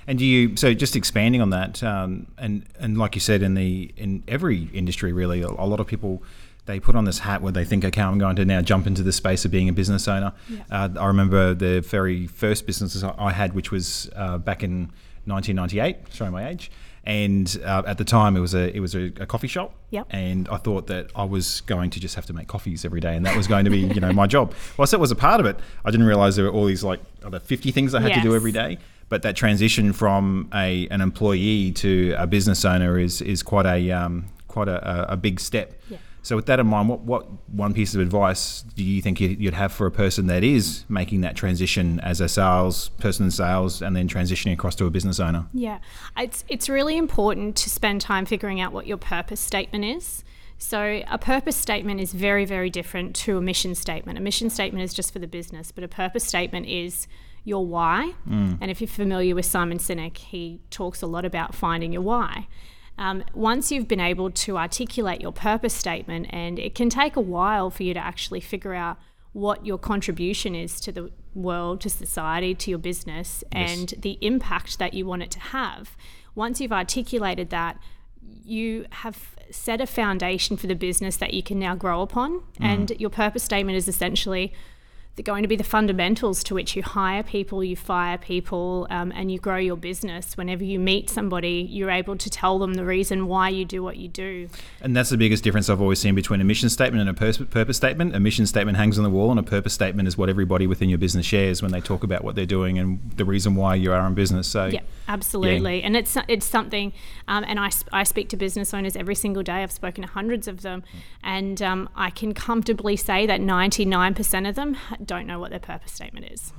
And 0.09 0.17
do 0.17 0.25
you 0.25 0.57
so 0.57 0.73
just 0.73 0.95
expanding 0.95 1.39
on 1.39 1.51
that, 1.51 1.83
um, 1.83 2.25
and 2.39 2.65
and 2.79 2.97
like 2.97 3.13
you 3.13 3.21
said, 3.21 3.44
in 3.44 3.53
the 3.53 3.94
in 3.95 4.23
every 4.27 4.63
industry, 4.73 5.13
really, 5.13 5.44
a, 5.44 5.50
lot 5.51 5.79
of 5.79 5.85
people 5.85 6.23
they 6.65 6.79
put 6.79 6.95
on 6.95 7.06
this 7.06 7.19
hat 7.19 7.44
where 7.44 7.51
they 7.51 7.63
think, 7.63 7.85
okay, 7.85 8.01
I'm 8.01 8.17
going 8.17 8.35
to 8.38 8.44
now 8.44 8.61
jump 8.61 8.88
into 8.88 9.03
the 9.03 9.11
space 9.11 9.45
of 9.45 9.51
being 9.51 9.69
a 9.69 9.71
business 9.71 10.07
owner. 10.07 10.33
Uh, 10.71 10.89
I 11.00 11.06
remember 11.06 11.53
the 11.53 11.81
very 11.81 12.25
first 12.25 12.65
businesses 12.65 13.03
I 13.03 13.31
had, 13.31 13.53
which 13.53 13.69
was 13.69 14.09
uh, 14.15 14.39
back 14.39 14.63
in 14.63 14.91
1998, 15.25 15.97
showing 16.12 16.31
my 16.31 16.50
age. 16.50 16.71
And 17.03 17.62
uh, 17.63 17.83
at 17.85 18.00
the 18.00 18.03
time, 18.03 18.35
it 18.35 18.39
was 18.39 18.55
a 18.55 18.75
it 18.75 18.79
was 18.79 18.95
a, 18.95 19.12
a 19.19 19.27
coffee 19.27 19.47
shop, 19.47 19.75
Yep. 19.91 20.07
and 20.09 20.50
I 20.50 20.57
thought 20.57 20.88
that 20.88 21.12
I 21.15 21.23
was 21.23 21.62
going 21.62 21.91
to 21.91 22.00
just 22.00 22.15
have 22.15 22.25
to 22.25 22.33
make 22.33 22.47
coffees 22.47 22.83
every 22.83 23.00
day, 23.00 23.15
and 23.15 23.23
that 23.27 23.38
was 23.38 23.47
going 23.47 23.65
to 23.65 23.71
be 23.71 23.81
you 23.81 24.01
know 24.01 24.12
my 24.12 24.25
job. 24.25 24.55
Whilst 24.75 24.89
that 24.89 25.00
was 25.00 25.12
a 25.12 25.15
part 25.15 25.39
of 25.39 25.45
it, 25.45 25.59
I 25.85 25.91
didn't 25.91 26.07
realize 26.07 26.35
there 26.35 26.45
were 26.45 26.51
all 26.51 26.65
these 26.65 26.83
like 26.83 27.00
other 27.23 27.39
50 27.39 27.69
things 27.71 27.94
I 27.94 28.01
had 28.01 28.15
to 28.15 28.21
do 28.21 28.33
every 28.35 28.51
day 28.51 28.79
but 29.09 29.23
that 29.23 29.35
transition 29.35 29.91
from 29.91 30.50
a 30.53 30.88
an 30.89 31.01
employee 31.01 31.71
to 31.73 32.15
a 32.17 32.27
business 32.27 32.63
owner 32.63 32.97
is 32.97 33.21
is 33.21 33.44
quite 33.44 33.65
a 33.65 33.91
um, 33.91 34.25
quite 34.47 34.67
a, 34.67 35.13
a, 35.13 35.17
big 35.17 35.39
step. 35.39 35.79
Yeah. 35.89 35.97
So 36.21 36.35
with 36.35 36.47
that 36.47 36.59
in 36.59 36.67
mind, 36.67 36.89
what, 36.89 37.01
what 37.01 37.27
one 37.51 37.73
piece 37.73 37.95
of 37.95 38.01
advice 38.01 38.63
do 38.75 38.83
you 38.83 39.01
think 39.01 39.21
you'd 39.21 39.39
you'd 39.39 39.53
have 39.53 39.71
for 39.71 39.88
a 39.88 39.91
person 39.91 40.27
that 40.27 40.44
is 40.44 40.83
making 40.89 41.21
that 41.21 41.35
transition 41.35 42.00
as 42.01 42.21
a 42.21 42.27
sales 42.27 42.89
person 43.00 43.25
in 43.25 43.31
sales 43.31 43.81
and 43.81 43.95
then 43.95 44.07
transitioning 44.07 44.53
across 44.53 44.75
to 44.75 44.85
a 44.85 44.89
business 44.89 45.19
owner? 45.19 45.47
Yeah, 45.53 45.79
it's 46.17 46.44
it's 46.47 46.69
really 46.69 46.97
important 46.97 47.55
to 47.57 47.69
spend 47.69 48.01
time 48.01 48.25
figuring 48.25 48.59
out 48.59 48.73
what 48.73 48.85
your 48.85 48.97
purpose 48.97 49.39
statement 49.39 49.85
is. 49.85 50.23
So 50.62 51.01
a 51.07 51.17
purpose 51.17 51.55
statement 51.55 52.01
is 52.01 52.12
very 52.12 52.45
very 52.45 52.69
different 52.69 53.15
to 53.17 53.38
a 53.38 53.41
mission 53.41 53.73
statement. 53.73 54.17
A 54.19 54.21
mission 54.21 54.50
statement 54.50 54.83
is 54.83 54.94
just 54.94 55.13
for 55.13 55.19
the 55.19 55.27
business, 55.27 55.71
but 55.71 55.83
a 55.83 55.88
purpose 55.88 56.25
statement 56.25 56.67
is 56.67 57.07
your 57.50 57.66
why. 57.66 58.13
And 58.62 58.72
if 58.72 58.80
you're 58.80 58.88
familiar 58.88 59.36
with 59.36 59.46
Simon 59.46 59.80
Sinek, 59.80 60.18
he 60.18 60.62
talks 60.69 61.01
a 61.01 61.07
lot 61.07 61.25
about 61.25 61.54
finding 61.54 61.92
your 61.92 62.04
why. 62.04 62.48
Um, 62.98 63.24
once 63.34 63.72
you've 63.72 63.88
been 63.88 64.00
able 64.00 64.30
to 64.30 64.57
articulate 64.57 65.22
your 65.22 65.31
purpose 65.31 65.74
statement, 65.74 66.28
and 66.30 66.60
it 66.60 66.75
can 66.75 66.90
take 66.90 67.16
a 67.16 67.22
while 67.22 67.69
for 67.69 67.84
you 67.84 67.94
to 67.94 68.00
actually 68.00 68.42
figure 68.42 68.74
out 68.74 68.98
what 69.31 69.66
your 69.66 69.78
contribution 69.78 70.56
is 70.56 70.81
to 70.81 70.92
the 70.92 71.12
world, 71.34 71.81
to 71.81 71.90
society, 71.90 72.54
to 72.56 72.69
your 72.69 72.80
business, 72.80 73.44
and 73.51 73.94
the 74.00 74.18
impact 74.22 74.80
that 74.80 74.94
you 74.94 75.06
want 75.06 75.22
it 75.24 75.31
to 75.31 75.40
have. 75.40 75.96
Once 76.36 76.60
you've 76.60 76.74
articulated 76.74 77.50
that, 77.51 77.80
you 78.44 78.86
have 78.90 79.36
set 79.51 79.80
a 79.81 79.88
foundation 79.88 80.57
for 80.57 80.68
the 80.68 80.75
business 80.75 81.18
that 81.18 81.34
you 81.34 81.42
can 81.42 81.57
now 81.57 81.75
grow 81.75 82.01
upon. 82.01 82.44
And 82.60 82.92
your 83.00 83.10
purpose 83.10 83.44
statement 83.44 83.78
is 83.78 83.88
essentially 83.88 84.51
going 85.24 85.44
to 85.44 85.48
be 85.48 85.56
the 85.56 85.63
fundamentals 85.63 86.44
to 86.45 86.54
which 86.54 86.75
you 86.75 86.83
hire 86.83 87.24
people, 87.24 87.63
you 87.63 87.75
fire 87.75 88.18
people, 88.18 88.88
um, 88.89 89.12
and 89.12 89.31
you 89.31 89.39
grow 89.39 89.57
your 89.57 89.77
business. 89.77 90.38
Whenever 90.38 90.63
you 90.63 90.80
meet 90.80 91.10
somebody, 91.10 91.68
you're 91.69 91.89
able 91.89 92.16
to 92.18 92.30
tell 92.30 92.60
them 92.60 92.75
the 92.75 92.86
reason 92.86 93.27
why 93.27 93.50
you 93.50 93.66
do 93.66 93.83
what 93.83 93.98
you 93.98 94.07
do. 94.07 94.50
And 94.81 94.95
that's 94.95 95.10
the 95.10 95.18
biggest 95.18 95.44
difference 95.44 95.69
I've 95.69 95.81
always 95.81 96.00
seen 96.00 96.16
between 96.16 96.42
a 96.42 96.44
mission 96.44 96.69
statement 96.69 97.01
and 97.01 97.10
a 97.10 97.13
pers- 97.13 97.38
purpose 97.38 97.77
statement. 97.77 98.16
A 98.16 98.19
mission 98.19 98.45
statement 98.45 98.77
hangs 98.77 98.98
on 98.98 99.04
the 99.04 99.10
wall, 99.10 99.31
and 99.31 99.39
a 99.39 99.44
purpose 99.44 99.74
statement 99.74 100.07
is 100.07 100.18
what 100.18 100.30
everybody 100.30 100.68
within 100.68 100.89
your 100.89 100.98
business 100.98 101.25
shares 101.25 101.62
when 101.62 101.72
they 101.72 101.81
talk 101.81 102.04
about 102.04 102.24
what 102.24 102.36
they're 102.36 102.45
doing 102.45 102.77
and 102.77 103.00
the 103.15 103.25
reason 103.25 103.56
why 103.56 103.75
you 103.75 103.92
are 103.92 104.06
in 104.07 104.13
business. 104.13 104.48
So 104.48 104.68
Yeah, 104.68 104.81
absolutely. 105.07 105.83
And 105.83 105.95
it's 105.95 106.18
it's 106.27 106.45
something, 106.45 106.94
um, 107.27 107.44
and 107.48 107.60
I, 107.60 107.72
I 107.92 108.04
speak 108.04 108.30
to 108.30 108.38
business 108.38 108.74
owners 108.74 108.95
every 108.95 109.15
single 109.15 109.44
day. 109.44 109.63
I've 109.63 109.72
spoken 109.72 110.04
to 110.04 110.10
hundreds 110.10 110.48
of 110.48 110.62
them, 110.62 110.83
and 111.24 111.62
um, 111.62 111.89
I 111.95 112.10
can 112.10 112.33
comfortably 112.33 112.95
say 112.95 113.25
that 113.25 113.42
99% 113.42 114.50
of 114.50 114.56
them 114.56 114.77
don't 115.09 115.27
know 115.27 115.39
what 115.39 115.50
their 115.50 115.59
purpose 115.59 115.91
statement 115.91 116.25
is. 116.31 116.53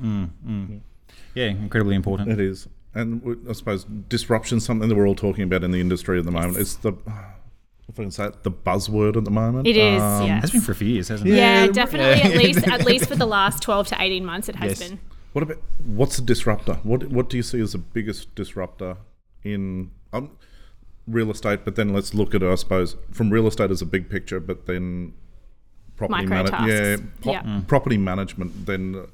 yeah, 1.34 1.46
incredibly 1.46 1.94
important. 1.94 2.30
It 2.30 2.40
is. 2.40 2.68
And 2.94 3.46
I 3.48 3.52
suppose 3.52 3.84
disruption, 4.08 4.58
something 4.60 4.88
that 4.88 4.94
we're 4.96 5.06
all 5.06 5.14
talking 5.14 5.44
about 5.44 5.62
in 5.62 5.70
the 5.70 5.80
industry 5.80 6.18
at 6.18 6.24
the 6.24 6.32
moment, 6.32 6.56
is 6.56 6.76
the, 6.78 6.92
if 7.88 7.98
I 7.98 8.02
can 8.02 8.10
say 8.10 8.26
it, 8.26 8.42
the 8.42 8.50
buzzword 8.50 9.16
at 9.16 9.24
the 9.24 9.30
moment. 9.30 9.66
It 9.68 9.76
is, 9.76 10.02
Um, 10.02 10.26
yes. 10.26 10.42
Has 10.42 10.50
been 10.50 10.60
for 10.60 10.72
a 10.72 10.74
few 10.74 10.88
years, 10.88 11.08
hasn't 11.08 11.30
it? 11.30 11.36
Yeah, 11.36 11.64
Yeah, 11.66 11.70
definitely. 11.72 12.18
yeah. 12.20 12.34
At 12.36 12.36
least, 12.36 12.68
at 12.68 12.84
least 12.84 13.06
for 13.08 13.14
the 13.16 13.26
last 13.38 13.62
12 13.62 13.86
to 13.88 13.96
18 14.02 14.24
months, 14.24 14.48
it 14.48 14.56
has 14.56 14.80
Yes. 14.80 14.88
been. 14.88 14.98
What 15.32 15.42
about 15.44 15.58
what's 15.84 16.18
a 16.18 16.22
disruptor? 16.22 16.74
What 16.82 17.04
what 17.08 17.30
do 17.30 17.36
you 17.36 17.44
see 17.44 17.60
as 17.60 17.70
the 17.70 17.78
biggest 17.78 18.34
disruptor 18.34 18.96
in 19.44 19.92
um, 20.12 20.32
real 21.06 21.30
estate? 21.30 21.60
But 21.64 21.76
then 21.76 21.90
let's 21.92 22.12
look 22.14 22.34
at 22.34 22.42
it, 22.42 22.50
I 22.50 22.56
suppose, 22.56 22.96
from 23.12 23.30
real 23.30 23.46
estate 23.46 23.70
as 23.70 23.80
a 23.80 23.86
big 23.86 24.10
picture, 24.10 24.40
but 24.40 24.66
then 24.66 25.12
property 26.08 26.26
Micro 26.26 26.50
mana- 26.50 26.66
yeah, 26.68 26.96
tasks. 26.96 27.06
po- 27.22 27.32
Yeah. 27.32 27.60
property 27.66 27.98
management. 27.98 28.66
Then 28.66 28.94
uh, 28.94 29.06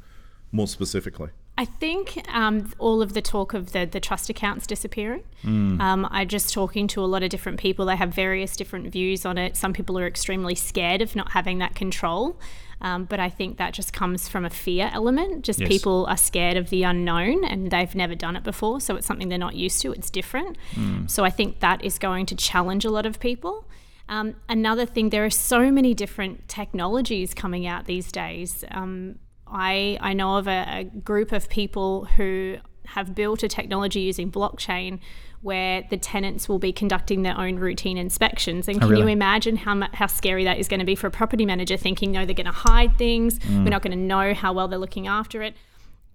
more 0.52 0.66
specifically, 0.68 1.30
I 1.58 1.64
think 1.64 2.22
um, 2.32 2.70
all 2.78 3.00
of 3.02 3.12
the 3.14 3.22
talk 3.22 3.54
of 3.54 3.72
the, 3.72 3.84
the 3.87 3.99
trust 4.00 4.28
accounts 4.30 4.66
disappearing. 4.66 5.22
Um, 5.44 6.06
I 6.11 6.25
just 6.25 6.52
talking 6.52 6.87
to 6.88 7.02
a 7.02 7.06
lot 7.06 7.22
of 7.22 7.30
different 7.30 7.58
people. 7.58 7.87
They 7.87 7.96
have 7.96 8.12
various 8.12 8.56
different 8.56 8.90
views 8.92 9.25
on 9.25 9.38
it. 9.38 9.56
Some 9.56 9.72
people 9.72 9.99
are 9.99 10.06
extremely 10.06 10.54
scared 10.54 11.00
of 11.02 11.14
not 11.16 11.32
having 11.32 11.58
that 11.58 11.75
control. 11.75 12.38
Um, 12.82 13.04
but 13.06 13.20
I 13.20 13.30
think 13.30 13.56
that 13.56 13.72
just 13.72 13.94
comes 13.94 14.28
from 14.28 14.44
a 14.44 14.50
fear 14.50 14.90
element. 14.92 15.44
Just 15.46 15.61
Yes. 15.61 15.68
people 15.68 16.04
are 16.11 16.16
scared 16.18 16.58
of 16.58 16.68
the 16.68 16.82
unknown 16.82 17.42
and 17.42 17.70
they've 17.70 17.94
never 17.94 18.14
done 18.14 18.37
it 18.37 18.44
before. 18.44 18.80
So 18.82 18.96
it's 18.96 19.06
something 19.06 19.30
they're 19.30 19.38
not 19.38 19.54
used 19.56 19.80
to. 19.80 19.92
It's 19.92 20.11
different. 20.11 20.58
So 21.06 21.25
I 21.25 21.30
think 21.30 21.61
that 21.61 21.82
is 21.82 21.99
going 21.99 22.26
to 22.26 22.34
challenge 22.37 22.84
a 22.84 22.90
lot 22.90 23.06
of 23.06 23.18
people. 23.18 23.64
Um, 24.08 24.36
another 24.48 24.86
thing, 24.86 25.10
there 25.10 25.25
are 25.25 25.30
so 25.30 25.70
many 25.70 25.94
different 25.94 26.48
technologies 26.48 27.34
coming 27.34 27.66
out 27.66 27.86
these 27.86 28.12
days. 28.12 28.64
Um, 28.70 29.18
I, 29.46 29.98
I 30.00 30.12
know 30.12 30.36
of 30.36 30.46
a, 30.48 30.66
a 30.68 30.84
group 30.84 31.32
of 31.32 31.48
people 31.48 32.04
who 32.04 32.56
have 32.86 33.14
built 33.14 33.42
a 33.42 33.48
technology 33.48 34.00
using 34.00 34.30
blockchain 34.30 35.00
where 35.42 35.84
the 35.90 35.96
tenants 35.96 36.48
will 36.48 36.58
be 36.58 36.72
conducting 36.72 37.22
their 37.22 37.38
own 37.38 37.56
routine 37.56 37.98
inspections. 37.98 38.68
And 38.68 38.80
can 38.80 38.88
you 38.90 38.96
really? 38.96 39.12
imagine 39.12 39.56
how, 39.56 39.75
mu- 39.75 39.86
how 39.92 40.06
scary 40.06 40.44
that 40.44 40.58
is 40.58 40.66
going 40.66 40.80
to 40.80 40.86
be 40.86 40.94
for 40.94 41.06
a 41.06 41.10
property 41.10 41.44
manager 41.44 41.76
thinking, 41.76 42.10
no, 42.12 42.25
they're 42.25 42.34
going 42.34 42.46
to 42.46 42.52
hide 42.52 42.96
things, 42.96 43.38
we're 43.48 43.64
not 43.64 43.82
going 43.82 43.96
to 43.96 44.04
know 44.04 44.34
how 44.34 44.52
well 44.52 44.66
they're 44.66 44.78
looking 44.78 45.06
after 45.06 45.42
it. 45.42 45.54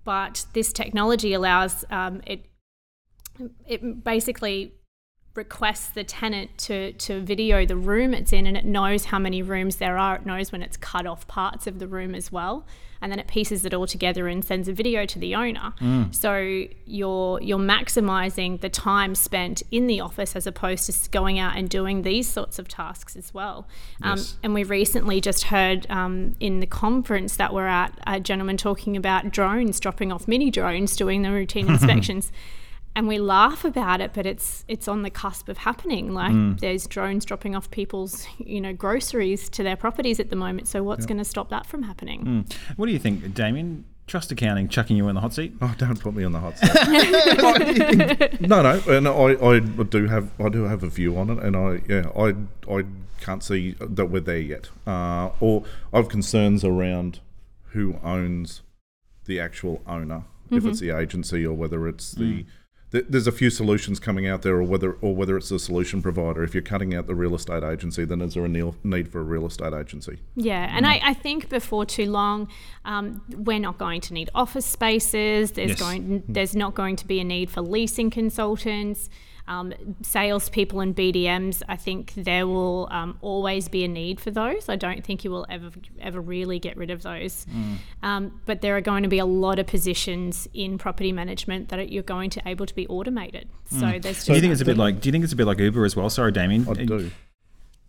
But 0.04 0.46
this 0.54 0.74
technology 0.74 1.34
allows 1.34 1.86
um, 1.92 2.22
it, 2.26 2.46
it 3.68 4.04
basically 4.04 4.74
requests 5.34 5.88
the 5.90 6.04
tenant 6.04 6.58
to, 6.58 6.92
to 6.94 7.22
video 7.22 7.66
the 7.66 7.78
room 7.78 8.14
it's 8.14 8.34
in 8.34 8.46
and 8.46 8.58
it 8.58 8.66
knows 8.66 9.06
how 9.06 9.18
many 9.20 9.42
rooms 9.42 9.78
there 9.78 9.98
are. 9.98 10.16
It 10.18 10.26
knows 10.26 10.52
when 10.52 10.62
it's 10.62 10.76
cut 10.78 11.06
off 11.06 11.26
parts 11.28 11.68
of 11.68 11.80
the 11.80 11.88
room 11.88 12.14
as 12.16 12.32
well. 12.32 12.66
And 13.04 13.12
then 13.12 13.18
it 13.18 13.28
pieces 13.28 13.66
it 13.66 13.74
all 13.74 13.88
together 13.88 14.28
and 14.28 14.46
sends 14.46 14.68
a 14.68 14.74
video 14.74 15.08
to 15.08 15.18
the 15.18 15.34
owner. 15.34 15.74
So 16.12 16.66
you're 16.86 17.42
you're 17.42 17.58
maximizing 17.58 18.62
the 18.62 18.70
time 18.70 19.16
spent 19.16 19.64
in 19.72 19.88
the 19.88 20.02
office 20.02 20.36
as 20.36 20.46
opposed 20.46 20.86
to 20.92 21.10
going 21.10 21.40
out 21.40 21.56
and 21.56 21.68
doing 21.68 22.04
these 22.04 22.30
sorts 22.30 22.60
of 22.60 22.68
tasks 22.68 23.16
as 23.16 23.34
well. 23.34 23.68
Um, 24.04 24.18
Yes. 24.18 24.38
and 24.44 24.54
we 24.54 24.64
recently 24.64 25.20
just 25.20 25.46
heard 25.46 25.90
um, 25.90 26.36
in 26.40 26.60
the 26.60 26.68
conference 26.68 27.38
that 27.38 27.54
we're 27.56 27.66
at 27.66 27.98
a 28.06 28.20
gentleman 28.20 28.58
talking 28.58 28.96
about 28.96 29.32
drones, 29.32 29.80
dropping 29.80 30.12
off 30.12 30.28
mini 30.28 30.52
drones, 30.52 30.96
doing 30.96 31.24
the 31.24 31.32
routine 31.32 31.70
inspections. 31.72 32.32
And 32.96 33.08
we 33.08 33.18
laugh 33.20 33.64
about 33.66 34.02
it, 34.02 34.12
but 34.14 34.26
it's 34.26 34.66
it's 34.68 34.88
on 34.88 35.02
the 35.04 35.10
cusp 35.10 35.48
of 35.50 35.58
happening. 35.60 36.14
Like 36.14 36.34
Mm. 36.34 36.60
there's 36.60 36.88
drones 36.88 37.24
dropping 37.26 37.56
off 37.56 37.70
people's 37.72 38.28
you 38.38 38.60
know 38.62 38.74
groceries 38.74 39.50
to 39.50 39.64
their 39.64 39.76
properties 39.78 40.20
at 40.20 40.30
the 40.30 40.36
moment. 40.36 40.68
So 40.68 40.84
what's 40.84 41.06
going 41.06 41.18
to 41.20 41.26
stop 41.26 41.50
that 41.50 41.66
from 41.66 41.84
happening? 41.84 42.26
Mm. 42.26 42.54
What 42.78 42.86
do 42.88 42.92
you 42.92 43.00
think, 43.00 43.34
Damien? 43.34 43.86
Trust 44.08 44.30
accounting 44.32 44.68
chucking 44.68 44.98
you 44.98 45.08
in 45.08 45.16
the 45.16 45.22
hot 45.22 45.34
seat? 45.34 45.54
Oh, 45.62 45.74
don't 45.78 45.98
put 45.98 46.14
me 46.14 46.24
on 46.26 46.34
the 46.34 46.40
hot 46.40 46.58
seat. 46.60 48.42
no, 48.42 48.62
no, 48.62 48.82
and 48.88 49.08
I, 49.08 49.48
I 49.50 49.60
do 49.84 50.08
have 50.08 50.32
I 50.40 50.50
do 50.50 50.64
have 50.64 50.84
a 50.84 50.90
view 50.90 51.18
on 51.18 51.30
it, 51.30 51.40
and 51.40 51.56
I 51.56 51.82
yeah 51.88 52.10
I 52.18 52.36
I 52.70 52.84
can't 53.22 53.44
see 53.44 53.76
that 53.80 54.08
we're 54.08 54.20
there 54.20 54.38
yet. 54.40 54.70
Uh, 54.86 55.30
or 55.40 55.64
I 55.94 55.98
have 55.98 56.10
concerns 56.10 56.66
around 56.66 57.20
who 57.70 57.98
owns 58.04 58.62
the 59.26 59.40
actual 59.40 59.82
owner, 59.88 60.24
if 60.50 60.66
it's 60.66 60.80
the 60.82 60.90
agency 60.90 61.46
or 61.46 61.54
whether 61.54 61.88
it's 61.88 62.12
the. 62.12 62.46
Th- 62.92 63.06
There's 63.10 63.28
a 63.28 63.32
few 63.32 63.50
solutions 63.50 64.00
coming 64.00 64.28
out 64.28 64.42
there, 64.42 64.56
or 64.56 64.64
whether 64.64 64.94
or 65.02 65.16
whether 65.16 65.38
it's 65.38 65.52
a 65.52 65.60
solution 65.60 66.02
provider. 66.02 66.44
If 66.44 66.54
you're 66.54 66.62
cutting 66.64 66.94
out 66.94 67.08
the 67.08 67.16
real 67.16 67.36
estate 67.36 67.64
agency, 67.64 68.06
then 68.06 68.22
is 68.22 68.34
there 68.36 68.46
a 68.46 68.48
need 68.48 69.08
for 69.12 69.20
a 69.20 69.24
real 69.24 69.46
estate 69.46 69.74
agency? 69.74 70.20
Yeah, 70.36 70.68
and 70.76 70.86
I, 70.86 71.00
I 71.04 71.14
think 71.14 71.50
before 71.50 71.86
too 71.86 72.10
long, 72.10 72.48
um, 72.86 73.22
we're 73.30 73.60
not 73.60 73.78
going 73.78 74.02
to 74.02 74.14
need 74.14 74.30
office 74.36 74.66
spaces. 74.66 75.52
There's 75.54 75.72
Yes. 75.72 75.80
going, 75.80 76.24
there's 76.28 76.56
not 76.56 76.76
going 76.76 76.96
to 76.98 77.08
be 77.08 77.20
a 77.20 77.24
need 77.24 77.50
for 77.50 77.62
leasing 77.62 78.10
consultants, 78.10 79.10
um, 79.52 79.74
salespeople, 80.02 80.80
and 80.80 80.96
BDMs. 80.96 81.62
I 81.68 81.76
think 81.76 82.14
there 82.16 82.48
will 82.48 82.88
um, 82.90 83.18
always 83.22 83.68
be 83.68 83.84
a 83.84 83.88
need 83.88 84.22
for 84.22 84.32
those. 84.32 84.70
I 84.70 84.78
don't 84.78 85.04
think 85.04 85.24
you 85.24 85.32
will 85.32 85.46
ever 85.50 85.72
ever 86.00 86.22
really 86.22 86.58
get 86.58 86.78
rid 86.78 86.90
of 86.90 87.04
those. 87.04 87.46
Um, 88.02 88.40
but 88.46 88.62
there 88.62 88.78
are 88.78 88.82
going 88.82 89.04
to 89.04 89.10
be 89.10 89.20
a 89.20 89.26
lot 89.26 89.60
of 89.60 89.68
positions 89.68 90.48
in 90.54 90.78
property 90.78 91.12
management 91.12 91.70
that 91.70 91.92
you're 91.92 92.02
going 92.04 92.30
to 92.32 92.42
able 92.46 92.66
to 92.66 92.74
be 92.74 92.88
automated. 92.88 93.50
So 93.70 94.00
there's. 94.00 94.24
do 94.26 94.34
you 94.34 94.42
think 94.42 94.54
it's 94.54 94.62
a 94.62 94.66
bit 94.66 94.78
like? 94.78 95.02
Do 95.02 95.10
you 95.10 95.12
think 95.12 95.24
it's 95.26 95.34
a 95.34 95.36
bit 95.36 95.48
like 95.48 95.60
Uber 95.60 95.84
as 95.84 95.96
well? 95.96 96.10
Sorry, 96.10 96.32
Damien. 96.32 96.68
I 96.70 96.74
do. 96.74 97.12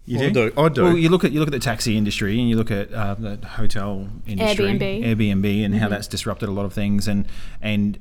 You 0.04 0.18
I 0.18 0.30
do. 0.30 0.52
I 0.56 0.68
do. 0.68 0.82
Well, 0.82 0.96
you 0.96 1.08
look 1.08 1.22
at 1.22 1.30
you 1.30 1.38
look 1.38 1.48
at 1.48 1.52
the 1.52 1.60
taxi 1.60 1.96
industry 1.96 2.36
and 2.40 2.48
you 2.48 2.56
look 2.56 2.72
at 2.72 2.92
uh, 2.92 3.14
the 3.14 3.36
hotel 3.46 4.08
industry, 4.26 4.64
Airbnb. 4.64 5.04
Airbnb, 5.04 5.64
and 5.64 5.76
how 5.76 5.88
that's 5.88 6.08
disrupted 6.08 6.48
a 6.48 6.52
lot 6.52 6.64
of 6.64 6.72
things. 6.72 7.06
And 7.06 7.28
and 7.60 8.00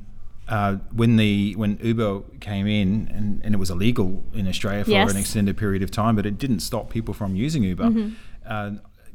uh, 0.51 0.75
when 0.91 1.15
the 1.15 1.53
when 1.55 1.79
Uber 1.81 2.21
came 2.41 2.67
in 2.67 3.07
and, 3.15 3.41
and 3.43 3.55
it 3.55 3.57
was 3.57 3.71
illegal 3.71 4.23
in 4.33 4.47
Australia 4.47 4.83
for 4.83 4.91
Yes. 4.91 5.09
an 5.11 5.17
extended 5.17 5.55
period 5.57 5.81
of 5.81 5.89
time, 5.91 6.15
but 6.15 6.25
it 6.25 6.37
didn't 6.37 6.59
stop 6.59 6.89
people 6.89 7.13
from 7.13 7.35
using 7.35 7.63
Uber. 7.63 7.89
Uh, 8.45 8.71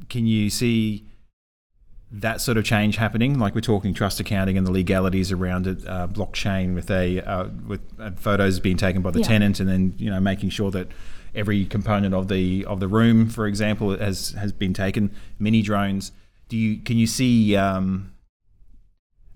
can 0.09 0.27
you 0.27 0.51
see? 0.51 1.05
That 2.13 2.41
sort 2.41 2.57
of 2.57 2.65
change 2.65 2.97
happening, 2.99 3.37
like 3.41 3.55
we're 3.57 3.61
talking 3.75 3.93
trust 3.93 4.21
accounting 4.21 4.57
and 4.57 4.65
the 4.65 4.71
legalities 4.71 5.33
around 5.33 5.67
it, 5.67 5.85
uh, 5.89 6.07
blockchain 6.07 6.73
with 6.75 6.89
a 6.89 7.21
uh, 7.21 7.49
with 7.67 7.81
uh, 7.99 8.13
photos 8.17 8.61
being 8.61 8.77
taken 8.77 9.03
by 9.03 9.11
the 9.11 9.19
Yeah. 9.19 9.27
tenant, 9.27 9.59
and 9.61 9.69
then 9.69 9.93
you 9.99 10.09
know 10.09 10.21
making 10.21 10.51
sure 10.51 10.71
that 10.71 10.87
every 11.35 11.65
component 11.67 12.15
of 12.15 12.29
the 12.29 12.65
of 12.65 12.79
the 12.79 12.87
room, 12.87 13.29
for 13.29 13.47
example, 13.49 13.99
has 13.99 14.31
has 14.39 14.53
been 14.53 14.73
taken. 14.73 15.11
Mini 15.41 15.63
drones. 15.63 16.13
Do 16.49 16.57
you 16.57 16.79
can 16.79 16.97
you 16.97 17.09
see? 17.09 17.57
Um, 17.57 18.13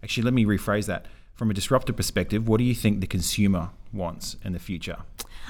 actually, 0.05 0.23
let 0.23 0.33
me 0.35 0.45
rephrase 0.45 0.87
that. 0.87 1.07
From 1.41 1.51
a 1.51 1.55
disruptive 1.55 1.97
perspective, 1.97 2.47
what 2.47 2.59
do 2.59 2.65
you 2.65 2.75
think 2.75 3.01
the 3.01 3.07
consumer 3.07 3.71
wants 3.95 4.37
in 4.45 4.53
the 4.53 4.59
future? 4.59 4.99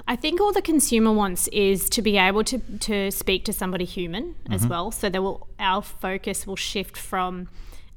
I 0.07 0.15
think 0.15 0.41
all 0.41 0.53
the 0.53 0.63
consumer 0.63 1.11
wants 1.11 1.49
is 1.49 1.91
to 1.91 2.01
be 2.01 2.17
able 2.17 2.45
to, 2.45 2.59
to 2.61 3.11
speak 3.11 3.45
to 3.47 3.53
somebody 3.53 3.85
human 3.85 4.37
as 4.49 4.69
well. 4.69 4.93
So 4.93 5.09
there 5.09 5.21
will 5.21 5.49
our 5.59 5.83
focus 5.83 6.47
will 6.47 6.55
shift 6.55 6.97
from 6.97 7.49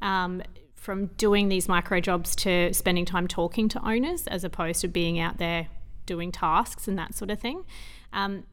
um, 0.01 0.41
from 0.73 1.11
doing 1.17 1.49
these 1.49 1.67
micro 1.67 1.99
jobs 1.99 2.35
to 2.37 2.73
spending 2.73 3.05
time 3.05 3.27
talking 3.27 3.69
to 3.69 3.87
owners 3.87 4.25
as 4.25 4.43
opposed 4.43 4.81
to 4.81 4.87
being 4.87 5.19
out 5.19 5.37
there 5.37 5.67
doing 6.07 6.31
tasks 6.31 6.87
and 6.87 6.97
that 6.97 7.13
sort 7.13 7.29
of 7.29 7.39
thing. 7.39 7.63
Um, 8.11 8.45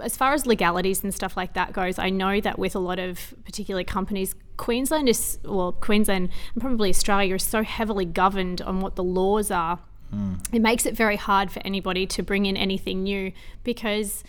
as 0.00 0.16
far 0.16 0.32
as 0.32 0.46
legalities 0.46 1.04
and 1.04 1.14
stuff 1.14 1.36
like 1.36 1.54
that 1.54 1.72
goes, 1.72 1.98
I 1.98 2.10
know 2.10 2.40
that 2.40 2.58
with 2.58 2.74
a 2.74 2.78
lot 2.78 2.98
of 2.98 3.34
particular 3.44 3.84
companies, 3.84 4.34
Queensland 4.56 5.08
is, 5.08 5.38
well, 5.44 5.72
Queensland 5.72 6.30
and 6.54 6.62
probably 6.62 6.90
Australia 6.90 7.34
is 7.34 7.42
so 7.42 7.62
heavily 7.62 8.04
governed 8.04 8.60
on 8.62 8.80
what 8.80 8.96
the 8.96 9.04
laws 9.04 9.50
are. 9.50 9.78
It 10.52 10.62
makes 10.62 10.86
it 10.86 10.96
very 10.96 11.16
hard 11.16 11.50
for 11.50 11.60
anybody 11.64 12.06
to 12.06 12.22
bring 12.22 12.46
in 12.46 12.56
anything 12.56 13.02
new 13.02 13.32
because 13.64 14.24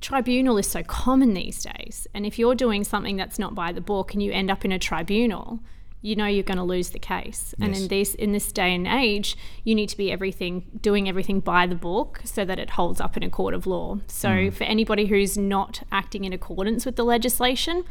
tribunal 0.00 0.58
is 0.58 0.66
so 0.66 0.82
common 0.82 1.34
these 1.34 1.62
days. 1.62 2.06
And 2.14 2.26
if 2.26 2.38
you're 2.38 2.54
doing 2.54 2.84
something 2.84 3.16
that's 3.16 3.38
not 3.38 3.54
by 3.54 3.72
the 3.72 3.80
book 3.80 4.12
and 4.12 4.22
you 4.22 4.32
end 4.32 4.50
up 4.50 4.64
in 4.64 4.72
a 4.72 4.78
tribunal, 4.78 5.60
you 6.04 6.14
know 6.14 6.26
you're 6.26 6.42
going 6.42 6.58
to 6.58 6.62
lose 6.64 6.90
the 6.90 6.98
case. 6.98 7.54
And 7.58 7.72
Yes. 7.72 7.82
in 7.82 7.88
this 7.88 8.14
in 8.14 8.32
this 8.32 8.52
day 8.52 8.74
and 8.74 8.86
age, 8.86 9.36
you 9.64 9.74
need 9.74 9.88
to 9.88 9.96
be 9.96 10.12
everything 10.12 10.64
doing 10.82 11.08
everything 11.08 11.40
by 11.40 11.66
the 11.66 11.74
book 11.74 12.20
so 12.24 12.44
that 12.44 12.58
it 12.58 12.70
holds 12.70 13.00
up 13.00 13.16
in 13.16 13.22
a 13.22 13.30
court 13.30 13.54
of 13.54 13.66
law. 13.66 13.98
So 14.06 14.28
mm. 14.28 14.52
for 14.52 14.64
anybody 14.64 15.06
who's 15.06 15.38
not 15.38 15.82
acting 15.90 16.24
in 16.24 16.34
accordance 16.34 16.84
with 16.84 16.96
the 16.96 17.04
legislation, 17.04 17.84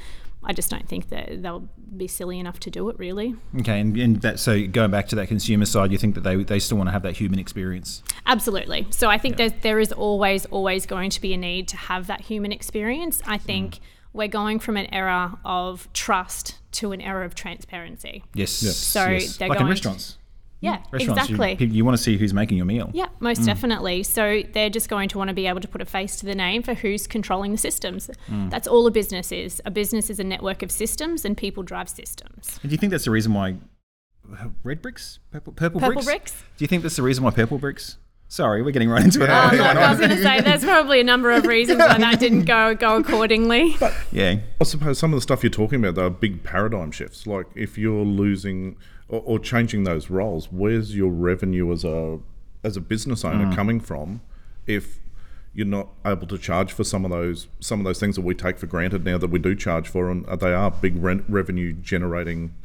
I 0.43 0.53
just 0.53 0.69
don't 0.69 0.87
think 0.87 1.09
that 1.09 1.41
they'll 1.41 1.67
be 1.97 2.07
silly 2.07 2.39
enough 2.39 2.59
to 2.61 2.69
do 2.69 2.87
it 2.89 2.99
really. 2.99 3.35
Okay, 3.61 3.79
and, 3.79 3.97
and 3.97 4.21
that 4.21 4.39
so 4.39 4.67
going 4.67 4.91
back 4.91 5.07
to 5.07 5.15
that 5.15 5.27
consumer 5.27 5.65
side, 5.65 5.91
you 5.91 5.97
think 5.97 6.13
that 6.13 6.21
they 6.21 6.35
they 6.43 6.59
still 6.59 6.77
want 6.77 6.89
to 6.89 6.91
have 6.91 7.03
that 7.03 7.17
human 7.17 7.39
experience. 7.39 8.03
Absolutely. 8.27 8.85
So 8.91 9.09
I 9.09 9.17
think 9.17 9.37
there's, 9.37 9.53
there 9.61 9.79
is 9.79 9.91
always, 9.91 10.45
always 10.45 10.85
going 10.85 11.09
to 11.09 11.19
be 11.19 11.33
a 11.33 11.37
need 11.37 11.67
to 11.69 11.77
have 11.77 12.05
that 12.07 12.21
human 12.21 12.51
experience. 12.51 13.23
I 13.25 13.39
mm. 13.39 13.41
think 13.41 13.79
we're 14.13 14.27
going 14.27 14.59
from 14.59 14.77
an 14.77 14.93
era 14.93 15.37
of 15.43 15.91
trust 15.93 16.59
to 16.73 16.91
an 16.91 17.01
era 17.01 17.25
of 17.25 17.35
transparency. 17.35 18.23
Yes. 18.33 18.51
So 18.51 19.05
yes. 19.05 19.37
they're 19.37 19.49
like 19.49 19.57
in 19.57 19.63
going 19.63 19.67
to- 19.67 19.71
restaurants. 19.73 20.17
Yeah, 20.61 20.77
mm. 20.77 20.93
Restaurants, 20.93 21.29
you- 21.29 21.35
exactly. 21.35 21.67
You, 21.67 21.83
want 21.83 21.97
to 21.97 22.01
see 22.01 22.17
who's 22.17 22.33
making 22.33 22.55
your 22.55 22.65
meal. 22.65 22.89
yeah, 22.93 23.07
most 23.19 23.41
mm. 23.41 23.45
definitely. 23.47 24.01
So 24.03 24.43
they're 24.53 24.69
just 24.69 24.87
going 24.87 25.09
to 25.09 25.17
want 25.17 25.27
to 25.27 25.33
be 25.33 25.45
able 25.45 25.59
to 25.59 25.67
put 25.67 25.81
a 25.81 25.85
face 25.85 26.15
to 26.21 26.25
the 26.25 26.35
name 26.35 26.63
for 26.63 26.73
who's 26.73 27.05
controlling 27.05 27.51
the 27.51 27.57
systems. 27.57 28.09
Mm. 28.29 28.49
That's 28.49 28.65
all 28.65 28.87
a 28.87 28.91
business 28.91 29.33
is. 29.33 29.61
A 29.65 29.71
business 29.71 30.09
is 30.09 30.21
a 30.21 30.23
network 30.23 30.63
of 30.63 30.71
systems, 30.71 31.25
and 31.25 31.35
people 31.35 31.63
drive 31.63 31.89
systems. 31.89 32.59
And 32.61 32.69
do 32.69 32.73
you 32.73 32.77
think 32.77 32.91
that's 32.91 33.03
the 33.03 33.11
reason 33.11 33.33
why 33.33 33.57
uh, 34.39 34.47
red 34.63 34.81
bricks, 34.81 35.19
purple, 35.31 35.51
purple, 35.51 35.81
Purple 35.81 35.95
bricks? 35.95 36.05
bricks? 36.05 36.43
Do 36.55 36.63
you 36.63 36.67
think 36.69 36.81
that's 36.83 36.95
the 36.95 37.03
reason 37.03 37.25
why 37.25 37.31
purple 37.31 37.57
bricks? 37.57 37.97
Sorry, 38.33 38.63
we're 38.63 38.71
getting 38.71 38.89
right 38.89 39.03
into 39.03 39.23
it. 39.23 39.29
Um, 39.29 39.51
look, 39.51 39.61
I 39.61 39.91
was 39.91 39.99
going 39.99 40.09
to 40.09 40.19
say 40.23 40.41
there's 40.41 40.63
probably 40.63 40.99
a 40.99 41.03
number 41.03 41.29
of 41.29 41.45
reasons 41.45 41.77
why 41.77 41.99
that 41.99 42.19
didn't 42.19 42.45
go 42.45 42.73
go 42.73 42.97
accordingly. 42.97 43.77
yeah. 44.11 44.37
I 44.59 44.63
suppose 44.63 44.97
some 44.97 45.13
of 45.13 45.17
the 45.17 45.21
stuff 45.21 45.43
you're 45.43 45.51
talking 45.51 45.79
about 45.79 45.93
though 45.93 46.07
are 46.07 46.09
big 46.09 46.43
paradigm 46.43 46.89
shifts. 46.89 47.27
Like 47.27 47.45
if 47.53 47.77
you're 47.77 48.03
losing 48.03 48.75
or, 49.07 49.21
or 49.23 49.37
changing 49.37 49.83
those 49.83 50.09
roles, 50.09 50.51
where's 50.51 50.95
your 50.95 51.11
revenue 51.11 51.71
as 51.71 51.83
a 51.83 52.17
as 52.63 52.75
a 52.75 52.81
business 52.81 53.23
owner 53.23 53.53
coming 53.53 53.79
from? 53.79 54.19
If 54.65 54.99
you're 55.53 55.67
not 55.67 55.89
able 56.03 56.25
to 56.25 56.39
charge 56.39 56.73
for 56.73 56.83
some 56.83 57.05
of 57.05 57.11
those 57.11 57.49
some 57.59 57.81
of 57.81 57.85
those 57.85 57.99
things 57.99 58.15
that 58.15 58.23
we 58.23 58.33
take 58.33 58.57
for 58.57 58.65
granted 58.65 59.05
now 59.05 59.19
that 59.19 59.29
we 59.29 59.37
do 59.37 59.53
charge 59.53 59.87
for, 59.87 60.09
and 60.09 60.25
they 60.39 60.53
are 60.53 60.71
big 60.71 60.95
rent 61.03 61.23
revenue 61.29 61.71
generating 61.71 62.55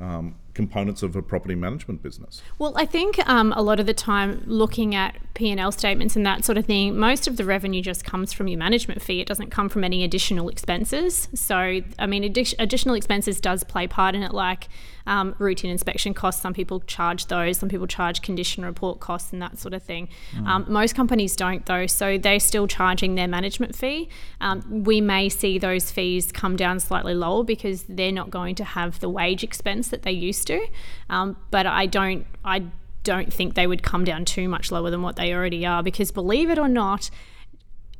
um, 0.00 0.36
components 0.58 1.04
of 1.04 1.14
a 1.14 1.22
property 1.22 1.54
management 1.54 2.02
business. 2.02 2.42
Well, 2.58 2.72
I 2.74 2.84
think 2.84 3.16
um, 3.28 3.52
a 3.52 3.62
lot 3.62 3.78
of 3.78 3.86
the 3.86 3.94
time, 3.94 4.42
looking 4.44 4.92
at 4.92 5.14
P 5.34 5.52
and 5.52 5.60
L 5.60 5.70
statements 5.70 6.16
and 6.16 6.26
that 6.26 6.44
sort 6.44 6.58
of 6.58 6.66
thing, 6.66 6.98
most 6.98 7.28
of 7.28 7.36
the 7.36 7.44
revenue 7.44 7.80
just 7.80 8.04
comes 8.04 8.32
from 8.32 8.48
your 8.48 8.58
management 8.58 9.00
fee. 9.00 9.20
It 9.20 9.28
doesn't 9.28 9.50
come 9.50 9.68
from 9.68 9.84
any 9.84 10.02
additional 10.02 10.48
expenses. 10.48 11.28
So, 11.32 11.56
I 11.56 12.06
mean, 12.08 12.24
addi- 12.24 12.56
additional 12.58 12.96
expenses 12.96 13.40
does 13.40 13.62
play 13.62 13.86
part 13.86 14.16
in 14.16 14.24
it, 14.24 14.34
like 14.34 14.66
um, 15.06 15.36
routine 15.38 15.70
inspection 15.70 16.12
costs. 16.12 16.42
Some 16.42 16.54
people 16.54 16.80
charge 16.80 17.26
those. 17.26 17.58
Some 17.58 17.68
people 17.68 17.86
charge 17.86 18.20
condition 18.20 18.64
report 18.64 18.98
costs 18.98 19.32
and 19.32 19.40
that 19.40 19.58
sort 19.58 19.74
of 19.74 19.82
thing. 19.84 20.08
Um, 20.44 20.66
most 20.68 20.96
companies 20.96 21.36
don't, 21.36 21.64
though. 21.66 21.86
So 21.86 22.18
they're 22.18 22.40
still 22.40 22.66
charging 22.66 23.14
their 23.14 23.28
management 23.28 23.76
fee. 23.76 24.08
Um, 24.40 24.82
we 24.84 25.00
may 25.00 25.28
see 25.28 25.56
those 25.56 25.92
fees 25.92 26.32
come 26.32 26.56
down 26.56 26.80
slightly 26.80 27.14
lower 27.14 27.44
because 27.44 27.84
they're 27.88 28.10
not 28.10 28.30
going 28.30 28.56
to 28.56 28.64
have 28.64 28.98
the 28.98 29.08
wage 29.08 29.44
expense 29.44 29.88
that 29.88 30.02
they 30.02 30.10
used 30.10 30.47
to. 30.48 30.66
Um, 31.08 31.36
but 31.50 31.64
I 31.66 31.86
don't. 31.86 32.26
I 32.44 32.64
don't 33.04 33.32
think 33.32 33.54
they 33.54 33.66
would 33.66 33.82
come 33.82 34.04
down 34.04 34.24
too 34.24 34.48
much 34.48 34.70
lower 34.70 34.90
than 34.90 35.00
what 35.00 35.16
they 35.16 35.32
already 35.32 35.64
are 35.64 35.82
because 35.82 36.10
believe 36.10 36.50
it 36.50 36.58
or 36.58 36.68
not 36.68 37.08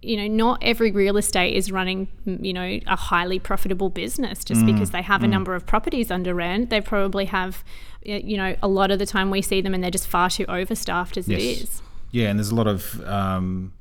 you 0.02 0.16
know 0.16 0.26
not 0.26 0.58
every 0.60 0.90
real 0.90 1.16
estate 1.16 1.54
is 1.54 1.72
running 1.72 2.08
you 2.26 2.52
know 2.52 2.78
a 2.86 2.96
highly 2.96 3.38
profitable 3.38 3.88
business 3.88 4.44
just 4.44 4.66
because 4.66 4.90
they 4.90 5.00
have 5.02 5.22
a 5.22 5.26
number 5.26 5.54
of 5.54 5.64
properties 5.66 6.10
under 6.10 6.34
rent 6.34 6.68
they 6.68 6.80
probably 6.80 7.24
have 7.24 7.64
you 8.02 8.36
know 8.36 8.54
a 8.62 8.68
lot 8.68 8.90
of 8.90 8.98
the 8.98 9.06
time 9.06 9.30
we 9.30 9.40
see 9.40 9.60
them 9.62 9.72
and 9.72 9.82
they're 9.82 9.90
just 9.90 10.06
far 10.06 10.28
too 10.28 10.44
overstaffed 10.46 11.16
as 11.16 11.26
it 11.28 11.40
Yes. 11.40 11.60
is 11.62 11.82
Yeah, 12.12 12.28
and 12.28 12.38
there's 12.38 12.50
a 12.50 12.54
lot 12.54 12.66
of 12.66 13.00
um, 13.06 13.72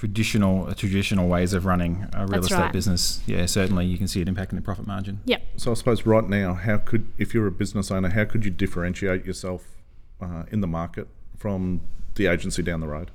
traditional 0.00 0.66
uh, 0.66 0.72
traditional 0.72 1.28
ways 1.28 1.52
of 1.52 1.66
running 1.66 2.06
a 2.14 2.20
real 2.20 2.28
That's 2.28 2.46
estate 2.46 2.58
right. 2.58 2.72
business. 2.72 3.20
Yeah, 3.26 3.44
certainly 3.44 3.84
you 3.84 3.98
can 3.98 4.08
see 4.08 4.22
it 4.22 4.28
impacting 4.28 4.54
the 4.54 4.62
profit 4.62 4.86
margin. 4.86 5.20
yep 5.26 5.42
So 5.58 5.72
I 5.72 5.74
suppose 5.74 6.06
right 6.06 6.26
now, 6.26 6.54
how 6.54 6.78
could 6.78 7.06
if 7.18 7.34
you're 7.34 7.46
a 7.46 7.50
business 7.50 7.90
owner, 7.90 8.08
how 8.08 8.24
could 8.24 8.46
you 8.46 8.50
differentiate 8.50 9.26
yourself 9.26 9.76
uh, 10.22 10.44
in 10.50 10.62
the 10.62 10.66
market 10.66 11.06
from 11.36 11.82
the 12.14 12.28
agency 12.28 12.62
down 12.62 12.80
the 12.80 12.88
road? 12.88 13.10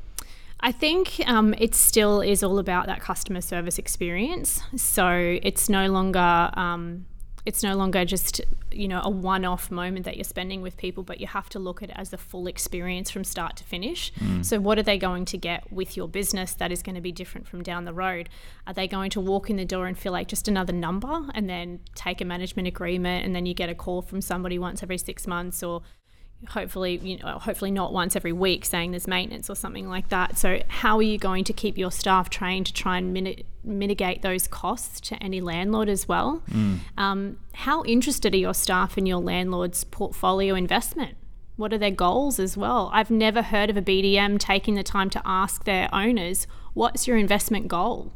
I 0.60 0.72
think 0.72 1.22
um, 1.26 1.56
it 1.58 1.74
still 1.74 2.22
is 2.22 2.44
all 2.44 2.60
about 2.60 2.86
that 2.86 3.02
customer 3.02 3.42
service 3.42 3.80
experience. 3.80 4.62
So 4.76 5.40
it's 5.42 5.70
no 5.70 5.88
longer 5.88 6.52
um, 6.54 7.08
it's 7.46 7.62
no 7.62 7.76
longer 7.76 8.04
just 8.04 8.42
you 8.72 8.88
know 8.88 9.02
a 9.04 9.10
one-off 9.10 9.72
moment 9.72 10.06
that 10.06 10.18
you're 10.18 10.24
spending 10.24 10.62
with 10.62 10.76
people 10.78 11.04
but 11.04 11.22
you 11.22 11.28
have 11.28 11.48
to 11.50 11.60
look 11.60 11.82
at 11.82 11.90
it 11.90 11.96
as 11.98 12.10
the 12.10 12.18
full 12.18 12.48
experience 12.48 13.10
from 13.10 13.24
start 13.24 13.56
to 13.58 13.64
finish. 13.64 14.12
Mm. 14.20 14.44
So 14.44 14.60
what 14.60 14.78
are 14.78 14.84
they 14.84 14.98
going 14.98 15.26
to 15.26 15.38
get 15.38 15.72
with 15.72 15.96
your 15.96 16.08
business 16.08 16.54
that 16.56 16.72
is 16.72 16.82
going 16.82 16.96
to 16.96 17.02
be 17.02 17.12
different 17.12 17.48
from 17.48 17.64
down 17.64 17.86
the 17.86 17.94
road? 17.94 18.30
Are 18.68 18.74
they 18.74 18.88
going 18.88 19.12
to 19.12 19.22
walk 19.22 19.50
in 19.50 19.56
the 19.56 19.66
door 19.66 19.88
and 19.88 19.98
feel 19.98 20.12
like 20.12 20.28
just 20.28 20.48
another 20.48 20.74
number 20.74 21.28
and 21.34 21.50
then 21.50 21.80
take 21.94 22.20
a 22.22 22.26
management 22.26 22.68
agreement 22.68 23.26
and 23.26 23.36
then 23.36 23.46
you 23.46 23.54
get 23.54 23.70
a 23.70 23.76
call 23.76 24.02
from 24.02 24.22
somebody 24.22 24.58
once 24.60 24.82
every 24.82 24.98
six 24.98 25.28
months 25.28 25.64
or 25.64 25.82
hopefully 26.50 27.00
you 27.02 27.18
know 27.18 27.40
hopefully 27.40 27.72
not 27.72 27.94
once 27.94 28.16
every 28.16 28.34
week 28.34 28.66
saying 28.66 28.92
there's 28.92 29.08
maintenance 29.08 29.50
or 29.50 29.56
something 29.56 29.88
like 29.88 30.10
that? 30.10 30.38
So 30.38 30.62
how 30.68 30.98
are 30.98 31.04
you 31.04 31.18
going 31.18 31.44
to 31.46 31.54
keep 31.54 31.78
your 31.78 31.92
staff 31.92 32.30
trained 32.30 32.66
to 32.68 32.74
try 32.74 32.98
and 32.98 33.14
mini- 33.14 33.46
mitigate 33.66 34.22
those 34.22 34.48
costs 34.48 35.00
to 35.02 35.22
any 35.24 35.42
landlord 35.42 35.90
as 35.90 36.08
well. 36.08 36.44
Um, 36.98 37.38
how 37.54 37.84
interested 37.84 38.34
are 38.34 38.38
your 38.38 38.54
staff 38.54 38.98
in 38.98 39.06
your 39.06 39.20
landlord's 39.20 39.84
portfolio 39.84 40.56
investment? 40.56 41.18
What 41.58 41.72
are 41.74 41.78
their 41.78 41.92
goals 41.92 42.40
as 42.40 42.58
well? 42.58 42.90
I've 42.94 43.10
never 43.10 43.42
heard 43.42 43.70
of 43.70 43.78
a 43.78 43.82
bdm 43.82 44.40
taking 44.40 44.76
the 44.76 44.84
time 44.84 45.10
to 45.12 45.22
ask 45.26 45.64
their 45.64 45.88
owners 45.94 46.48
what's 46.74 47.08
your 47.08 47.16
investment 47.18 47.70
goal? 47.70 48.12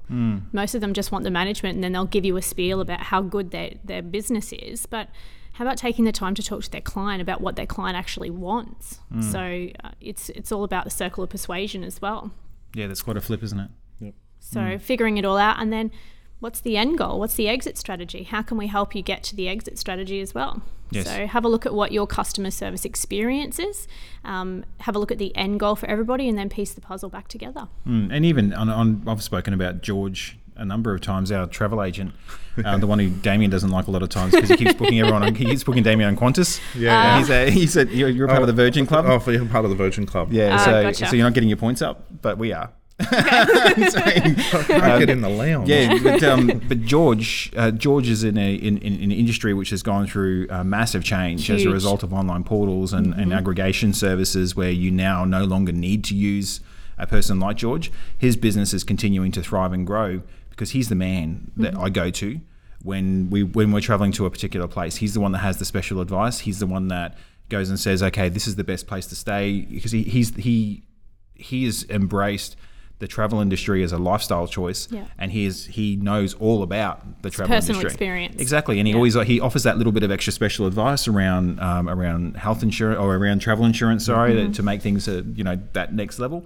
Most 0.52 0.76
of 0.76 0.82
them 0.82 0.94
just 0.94 1.12
want 1.12 1.24
the 1.24 1.32
management 1.32 1.76
and 1.76 1.84
then 1.84 1.94
they'll 1.94 2.06
give 2.06 2.26
you 2.26 2.36
a 2.36 2.42
spiel 2.42 2.82
about 2.82 3.00
how 3.04 3.22
good 3.22 3.52
their, 3.52 3.72
their 3.86 4.02
business 4.02 4.52
is. 4.52 4.86
But 4.86 5.08
how 5.54 5.64
about 5.66 5.78
taking 5.78 6.04
the 6.06 6.12
time 6.12 6.36
to 6.36 6.44
talk 6.44 6.64
to 6.64 6.70
their 6.70 6.82
client 6.82 7.22
about 7.22 7.40
what 7.40 7.56
their 7.56 7.66
client 7.66 7.98
actually 7.98 8.30
wants? 8.30 9.00
So 9.32 9.70
uh, 9.84 9.92
it's 10.02 10.30
it's 10.30 10.52
all 10.52 10.64
about 10.66 10.84
the 10.84 10.90
circle 10.90 11.24
of 11.24 11.30
persuasion 11.30 11.84
as 11.86 12.02
well. 12.02 12.32
Yeah, 12.76 12.88
that's 12.88 13.02
quite 13.02 13.18
a 13.18 13.22
flip, 13.22 13.42
isn't 13.44 13.60
it? 13.60 13.70
So 14.52 14.78
figuring 14.80 15.18
it 15.18 15.26
all 15.26 15.38
out, 15.38 15.62
and 15.62 15.72
then 15.72 15.92
what's 16.40 16.60
the 16.62 16.78
end 16.78 16.98
goal? 16.98 17.20
What's 17.20 17.36
the 17.36 17.48
exit 17.48 17.78
strategy? 17.78 18.24
How 18.24 18.42
can 18.42 18.58
we 18.58 18.68
help 18.68 18.96
you 18.96 19.02
get 19.02 19.24
to 19.24 19.36
the 19.36 19.48
exit 19.48 19.78
strategy 19.78 20.22
as 20.22 20.34
well? 20.34 20.62
Yes. 20.92 21.06
So 21.06 21.28
have 21.28 21.46
a 21.46 21.48
look 21.48 21.68
at 21.68 21.74
what 21.74 21.92
your 21.92 22.08
customer 22.08 22.50
service 22.50 22.84
experience 22.84 23.60
is. 23.60 23.88
Um, 24.26 24.66
have 24.80 24.96
a 24.96 25.00
look 25.00 25.12
at 25.12 25.20
the 25.20 25.36
end 25.36 25.60
goal 25.60 25.76
for 25.76 25.86
everybody, 25.88 26.28
and 26.28 26.38
then 26.38 26.50
piece 26.50 26.74
the 26.74 26.82
puzzle 26.82 27.10
back 27.10 27.28
together. 27.28 27.68
Mm, 27.88 28.10
and 28.12 28.26
even 28.26 28.54
on, 28.54 28.70
on, 28.70 29.04
I've 29.08 29.22
spoken 29.22 29.54
about 29.54 29.82
George 29.84 30.38
a 30.56 30.66
number 30.66 30.94
of 30.94 31.00
times, 31.00 31.32
our 31.32 31.46
travel 31.48 31.82
agent, 31.84 32.12
uh, 32.66 32.78
the 32.78 32.88
one 32.88 33.00
who 33.00 33.10
Damien 33.10 33.50
doesn't 33.50 33.70
like 33.70 33.88
a 33.88 33.92
lot 33.92 34.02
of 34.04 34.10
times 34.10 34.34
because 34.34 34.50
he 34.50 34.58
keeps 34.58 34.74
booking 34.74 35.00
everyone. 35.00 35.24
On, 35.24 35.34
he 35.36 35.46
keeps 35.46 35.64
booking 35.64 35.84
Damien 35.84 36.10
on 36.10 36.18
Qantas. 36.18 36.60
Yeah. 36.76 37.18
And 37.18 37.20
he's 37.22 37.30
a, 37.30 37.50
he's 37.50 37.78
a, 37.78 37.86
you're, 37.86 38.10
you're 38.10 38.26
a 38.26 38.30
part 38.30 38.42
of 38.42 38.48
the 38.48 38.54
Virgin 38.54 38.86
Club. 38.86 39.06
Oh, 39.08 39.20
for 39.20 39.32
you're 39.32 39.46
part 39.46 39.64
of 39.64 39.70
the 39.72 39.78
Virgin 39.78 40.06
Club. 40.06 40.34
Yeah, 40.34 40.58
Ah, 40.60 40.66
so 40.66 40.82
gotcha. 40.84 41.06
so 41.08 41.16
you're 41.16 41.24
not 41.26 41.34
getting 41.34 41.48
your 41.50 41.58
points 41.58 41.82
up, 41.82 42.04
but 42.22 42.38
we 42.38 42.52
are. 42.52 42.72
Can't 43.00 45.00
get 45.00 45.10
in 45.10 45.22
the 45.22 45.30
lounge. 45.30 45.70
yeah, 45.70 45.98
but, 46.04 46.24
um, 46.24 46.62
but 46.68 46.82
George, 46.82 47.52
uh, 47.56 47.72
George 47.72 48.10
is 48.10 48.24
in 48.24 48.38
a 48.38 48.56
in, 48.56 48.78
in, 48.80 48.94
in 48.96 49.04
an 49.04 49.12
industry 49.12 49.54
which 49.54 49.70
has 49.70 49.84
gone 49.84 50.08
through 50.08 50.48
uh, 50.50 50.64
massive 50.64 51.04
change 51.04 51.50
as 51.50 51.62
a 51.62 51.66
Mm-hmm. 51.66 51.74
result 51.74 52.04
of 52.04 52.14
online 52.14 52.44
portals 52.44 52.94
and, 52.94 53.14
and 53.14 53.34
aggregation 53.34 53.94
services, 53.94 54.56
where 54.56 54.72
you 54.72 54.92
now 54.92 55.26
no 55.26 55.44
longer 55.44 55.72
need 55.72 56.04
to 56.06 56.16
use 56.16 56.62
a 56.98 57.08
person 57.08 57.40
like 57.40 57.58
George. 57.58 57.92
His 58.18 58.36
business 58.36 58.74
is 58.74 58.84
continuing 58.84 59.32
to 59.34 59.44
thrive 59.44 59.74
and 59.74 59.86
grow 59.86 60.22
because 60.50 60.72
he's 60.72 60.90
the 60.90 60.96
man 60.96 61.52
that 61.58 61.74
Mm-hmm. 61.74 61.84
I 61.84 61.90
go 61.90 62.10
to 62.12 62.40
when 62.84 63.30
we 63.30 63.44
when 63.44 63.72
we're 63.72 63.82
traveling 63.82 64.12
to 64.14 64.26
a 64.26 64.30
particular 64.30 64.68
place. 64.68 64.98
He's 64.98 65.14
the 65.14 65.20
one 65.20 65.32
that 65.34 65.40
has 65.40 65.58
the 65.60 65.66
special 65.66 66.02
advice. 66.02 66.40
He's 66.40 66.60
the 66.60 66.68
one 66.68 66.88
that 66.90 67.18
goes 67.50 67.70
and 67.70 67.80
says, 67.80 68.02
"Okay, 68.04 68.30
this 68.30 68.48
is 68.48 68.56
the 68.56 68.64
best 68.64 68.88
place 68.88 69.06
to 69.08 69.16
stay," 69.16 69.62
because 69.62 69.92
he, 69.92 70.04
he's 70.04 70.36
he 70.36 70.84
he 71.36 71.66
has 71.66 71.86
embraced 71.90 72.56
the 73.00 73.08
travel 73.08 73.40
industry 73.40 73.82
as 73.84 73.92
a 73.92 73.98
lifestyle 73.98 74.46
choice, 74.48 74.88
Yeah. 74.92 75.06
and 75.18 75.32
he 75.32 75.46
is 75.46 75.66
he 75.68 75.96
knows 75.96 76.34
all 76.36 76.64
about 76.64 77.22
the 77.22 77.30
travel 77.30 77.56
personal 77.56 77.80
industry. 77.80 77.96
experience. 77.96 78.42
Exactly, 78.42 78.78
and 78.80 78.88
he 78.88 78.94
always 78.94 79.16
he 79.26 79.40
offers 79.40 79.64
that 79.64 79.78
little 79.78 79.94
bit 79.94 80.04
of 80.04 80.12
extra 80.12 80.34
special 80.34 80.66
advice 80.68 81.08
around 81.08 81.60
um, 81.62 81.88
around 81.90 82.36
health 82.38 82.62
insurance 82.62 83.00
or 83.00 83.16
around 83.16 83.40
travel 83.40 83.66
insurance. 83.66 84.06
Sorry, 84.06 84.34
Mm-hmm. 84.34 84.52
to, 84.52 84.56
to 84.58 84.64
make 84.64 84.82
things 84.82 85.08
uh, 85.08 85.24
you 85.34 85.44
know 85.44 85.58
that 85.74 85.94
next 85.94 86.20
level. 86.20 86.46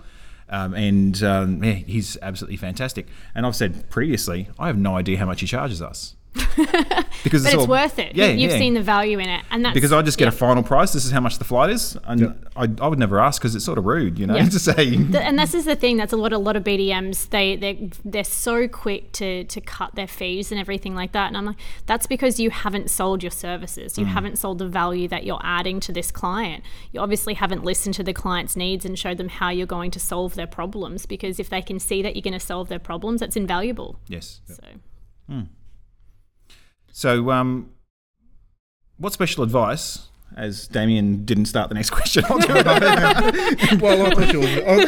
Um, 0.50 0.74
and 0.75 1.24
um, 1.24 1.63
yeah, 1.63 1.72
he's 1.74 2.17
absolutely 2.22 2.57
fantastic. 2.57 3.07
And 3.33 3.45
I've 3.45 3.55
said 3.55 3.89
previously, 3.89 4.50
I 4.60 4.67
have 4.67 4.77
no 4.77 4.95
idea 4.95 5.17
how 5.17 5.25
much 5.25 5.41
he 5.41 5.48
charges 5.48 5.81
us 5.81 6.15
because 7.24 7.44
But 7.44 7.54
it's 7.54 7.56
all- 7.56 7.68
worth 7.68 8.00
it. 8.00 8.16
Yeah, 8.16 8.28
You've 8.28 8.52
yeah. 8.52 8.58
seen 8.58 8.74
the 8.74 8.82
value 8.82 9.19
in 9.19 9.30
it, 9.30 9.43
and 9.52 9.63
that's 9.63 9.74
because 9.74 9.91
I 9.91 10.02
just 10.02 10.17
get 10.17 10.26
yeah. 10.26 10.30
a 10.30 10.32
final 10.32 10.63
price. 10.63 10.93
This 10.93 11.06
is 11.06 11.12
how 11.12 11.19
much 11.19 11.38
the 11.38 11.43
flight 11.46 11.69
is, 11.69 11.98
and 12.06 12.19
Yeah. 12.22 12.34
I, 12.56 12.67
I 12.82 12.88
would 12.88 13.00
never 13.00 13.19
ask 13.19 13.41
because 13.41 13.56
it's 13.56 13.65
sort 13.65 13.78
of 13.78 13.86
rude, 13.86 14.17
you 14.19 14.26
know, 14.28 14.36
Yeah. 14.36 14.46
to 14.50 14.60
say. 14.60 14.74
Th- 14.91 15.15
and 15.15 15.38
this 15.38 15.54
is 15.54 15.65
the 15.65 15.76
thing 15.76 15.98
that's 15.98 16.13
a 16.13 16.17
lot 16.17 16.34
a 16.34 16.38
lot 16.38 16.56
of 16.56 16.63
BDMs 16.63 17.30
they 17.30 17.56
they 17.56 17.89
they're 18.04 18.24
so 18.24 18.67
quick 18.67 19.12
to 19.13 19.43
to 19.46 19.62
cut 19.62 19.96
their 19.96 20.08
fees 20.08 20.52
and 20.52 20.60
everything 20.60 20.96
like 20.96 21.12
that 21.12 21.28
and 21.28 21.38
I'm 21.38 21.46
like 21.46 21.58
that's 21.86 22.08
because 22.08 22.39
you 22.39 22.50
haven't 22.50 22.89
sold 22.89 23.22
your 23.24 23.32
services 23.32 23.93
Mm. 23.93 23.98
you 24.00 24.06
haven't 24.06 24.38
sold 24.38 24.58
the 24.60 24.67
value 24.67 25.08
that 25.10 25.24
you're 25.26 25.41
adding 25.43 25.80
to 25.82 25.91
this 25.93 26.10
client 26.12 26.63
you 26.91 27.00
obviously 27.00 27.34
haven't 27.36 27.63
listened 27.63 27.93
to 27.96 28.04
the 28.04 28.13
client's 28.13 28.56
needs 28.56 28.86
and 28.86 28.98
showed 28.98 29.17
them 29.17 29.30
how 29.30 29.50
you're 29.50 29.67
going 29.67 29.91
to 29.91 30.00
solve 30.00 30.36
their 30.36 30.48
problems 30.48 31.06
because 31.06 31.39
if 31.39 31.50
they 31.50 31.62
can 31.62 31.80
see 31.80 32.02
that 32.02 32.15
you're 32.15 32.22
going 32.24 32.34
to 32.34 32.39
solve 32.39 32.69
their 32.69 32.80
problems 32.80 33.19
that's 33.19 33.36
invaluable 33.36 34.00
Yes. 34.08 34.41
so 34.48 35.43
So, 36.93 37.32
um, 37.32 37.71
what 38.97 39.12
special 39.12 39.43
advice? 39.43 40.08
As 40.36 40.67
Damien 40.67 41.25
didn't 41.25 41.45
start 41.45 41.69
the 41.69 41.75
next 41.75 41.89
question, 41.97 42.23
I'll 42.27 42.39
do 42.39 42.56
it. 42.56 42.65
I 42.65 43.75
well, 43.79 44.08
I 44.08 44.10
thought 44.15 44.34
you 44.34 44.39
were. 44.39 44.63
Oh, 44.65 44.86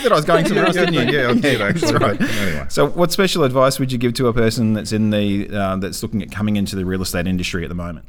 thought 0.00 0.12
I 0.12 0.14
was 0.14 0.24
going 0.24 0.46
somewhere 0.46 0.66
else, 0.66 0.76
yeah, 0.76 0.84
didn't 0.84 1.08
you? 1.08 1.18
yeah, 1.18 1.30
I 1.30 1.32
did 1.34 1.60
That's 1.60 1.82
actually. 1.82 1.98
right. 1.98 2.20
Anyway. 2.20 2.66
So, 2.68 2.88
what 2.90 3.10
special 3.10 3.42
advice 3.42 3.80
would 3.80 3.90
you 3.90 3.98
give 3.98 4.14
to 4.14 4.28
a 4.28 4.32
person 4.32 4.72
that's 4.72 4.92
in 4.92 5.10
the 5.10 5.48
uh, 5.50 5.76
that's 5.78 6.00
looking 6.02 6.22
at 6.22 6.30
coming 6.30 6.54
into 6.54 6.76
the 6.76 6.84
real 6.84 7.02
estate 7.02 7.26
industry 7.26 7.64
at 7.64 7.70
the 7.70 7.74
moment? 7.74 8.06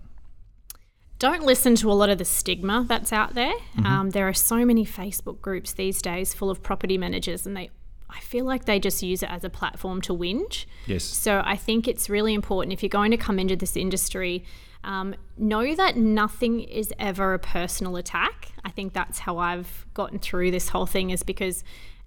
don't 1.18 1.44
listen 1.44 1.76
to 1.76 1.90
a 1.90 1.94
lot 1.94 2.10
of 2.10 2.18
the 2.18 2.26
stigma 2.26 2.86
that's 2.88 3.14
out 3.14 3.34
there. 3.36 3.54
Mm-hmm. 3.54 3.86
Um, 3.86 4.10
there 4.12 4.28
are 4.28 4.34
so 4.34 4.66
many 4.66 4.86
Facebook 4.86 5.42
groups 5.42 5.74
these 5.74 6.02
days 6.02 6.34
full 6.34 6.50
of 6.50 6.62
property 6.62 6.98
managers, 6.98 7.48
and 7.48 7.56
they, 7.56 7.70
I 8.16 8.20
feel 8.22 8.46
like 8.46 8.66
they 8.66 8.80
just 8.80 9.04
use 9.04 9.24
it 9.24 9.30
as 9.30 9.44
a 9.44 9.50
platform 9.50 10.02
to 10.02 10.14
whinge. 10.14 10.66
Yes. 10.86 11.04
So 11.04 11.42
I 11.46 11.56
think 11.56 11.88
it's 11.88 12.10
really 12.10 12.34
important 12.34 12.74
if 12.74 12.82
you're 12.82 12.90
going 12.90 13.12
to 13.12 13.18
come 13.18 13.40
into 13.40 13.56
this 13.56 13.76
industry, 13.76 14.44
um, 14.84 15.16
know 15.38 15.76
that 15.76 15.98
nothing 15.98 16.62
is 16.62 16.94
ever 17.00 17.34
a 17.34 17.40
personal 17.40 17.96
attack. 17.98 18.50
I 18.64 18.70
think 18.70 18.94
that's 18.94 19.20
how 19.20 19.38
I've 19.38 19.86
gotten 19.94 20.20
through 20.20 20.52
this 20.52 20.70
whole 20.70 20.86
thing, 20.86 21.10
is 21.10 21.24
because 21.24 21.64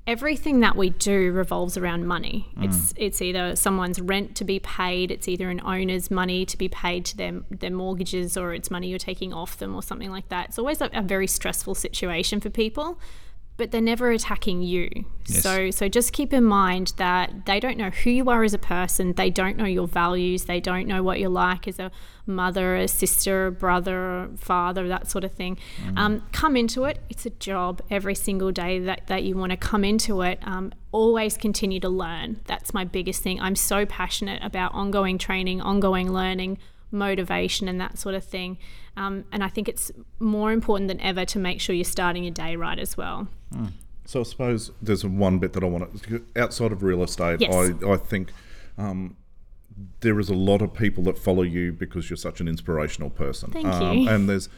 everything 0.06 0.60
that 0.60 0.74
we 0.74 0.88
do 0.88 1.32
revolves 1.32 1.76
around 1.76 2.06
money. 2.06 2.48
It's 2.62 2.94
it's 2.96 3.20
either 3.20 3.54
someone's 3.56 4.00
rent 4.00 4.34
to 4.36 4.44
be 4.44 4.58
paid, 4.58 5.10
it's 5.10 5.28
either 5.28 5.50
an 5.50 5.60
owner's 5.64 6.10
money 6.10 6.46
to 6.46 6.56
be 6.56 6.68
paid 6.68 7.04
to 7.06 7.16
their 7.16 7.40
their 7.50 7.70
mortgages, 7.70 8.36
or 8.36 8.54
it's 8.54 8.70
money 8.70 8.88
you're 8.88 8.98
taking 8.98 9.34
off 9.34 9.58
them, 9.58 9.74
or 9.74 9.82
something 9.82 10.10
like 10.10 10.28
that. 10.30 10.48
It's 10.48 10.58
always 10.58 10.80
a, 10.80 10.88
a 10.94 11.02
very 11.02 11.26
stressful 11.26 11.74
situation 11.74 12.40
for 12.40 12.48
people 12.48 12.98
but 13.58 13.72
they're 13.72 13.80
never 13.80 14.10
attacking 14.10 14.62
you. 14.62 14.88
Yes. 15.26 15.42
So 15.42 15.70
so 15.70 15.88
just 15.88 16.14
keep 16.14 16.32
in 16.32 16.44
mind 16.44 16.94
that 16.96 17.44
they 17.44 17.60
don't 17.60 17.76
know 17.76 17.90
who 17.90 18.08
you 18.08 18.30
are 18.30 18.44
as 18.44 18.54
a 18.54 18.58
person, 18.58 19.12
they 19.12 19.28
don't 19.28 19.58
know 19.58 19.66
your 19.66 19.86
values, 19.86 20.44
they 20.44 20.60
don't 20.60 20.86
know 20.86 21.02
what 21.02 21.20
you're 21.20 21.28
like 21.28 21.68
as 21.68 21.78
a 21.78 21.90
mother, 22.24 22.76
a 22.76 22.86
sister, 22.88 23.46
a 23.46 23.52
brother, 23.52 24.20
a 24.20 24.36
father, 24.36 24.86
that 24.88 25.10
sort 25.10 25.24
of 25.24 25.32
thing. 25.32 25.58
Um, 25.96 26.22
come 26.32 26.56
into 26.56 26.84
it. 26.84 27.00
It's 27.10 27.26
a 27.26 27.30
job 27.30 27.82
every 27.90 28.14
single 28.14 28.52
day 28.52 28.78
that, 28.80 29.06
that 29.08 29.24
you 29.24 29.36
want 29.36 29.50
to 29.50 29.56
come 29.56 29.82
into 29.84 30.22
it. 30.22 30.38
Um, 30.42 30.72
always 30.92 31.36
continue 31.36 31.80
to 31.80 31.88
learn. 31.88 32.40
That's 32.46 32.72
my 32.72 32.84
biggest 32.84 33.22
thing. 33.22 33.40
I'm 33.40 33.56
so 33.56 33.86
passionate 33.86 34.42
about 34.44 34.72
ongoing 34.74 35.18
training, 35.18 35.60
ongoing 35.60 36.12
learning, 36.12 36.58
motivation, 36.90 37.66
and 37.66 37.80
that 37.80 37.98
sort 37.98 38.14
of 38.14 38.24
thing. 38.24 38.58
Um, 38.96 39.24
and 39.32 39.42
I 39.42 39.48
think 39.48 39.68
it's 39.68 39.90
more 40.18 40.52
important 40.52 40.88
than 40.88 41.00
ever 41.00 41.24
to 41.24 41.38
make 41.38 41.60
sure 41.60 41.74
you're 41.74 41.84
starting 41.84 42.24
your 42.24 42.34
day 42.34 42.56
right 42.56 42.78
as 42.78 42.96
well. 42.96 43.28
So 44.04 44.20
I 44.20 44.22
suppose 44.22 44.70
there's 44.80 45.04
one 45.04 45.38
bit 45.38 45.52
that 45.52 45.62
I 45.62 45.66
want 45.66 46.02
to 46.02 46.24
outside 46.36 46.72
of 46.72 46.82
real 46.82 47.02
estate. 47.02 47.40
Yes. 47.40 47.54
I 47.54 47.90
I 47.90 47.96
think 47.96 48.32
um, 48.78 49.16
there 50.00 50.18
is 50.18 50.28
a 50.28 50.34
lot 50.34 50.62
of 50.62 50.72
people 50.74 51.02
that 51.04 51.18
follow 51.18 51.42
you 51.42 51.72
because 51.72 52.08
you're 52.08 52.16
such 52.16 52.40
an 52.40 52.48
inspirational 52.48 53.10
person. 53.10 53.50
Thank 53.50 53.66
um, 53.66 53.98
you. 53.98 54.08
And 54.08 54.28
there's, 54.28 54.48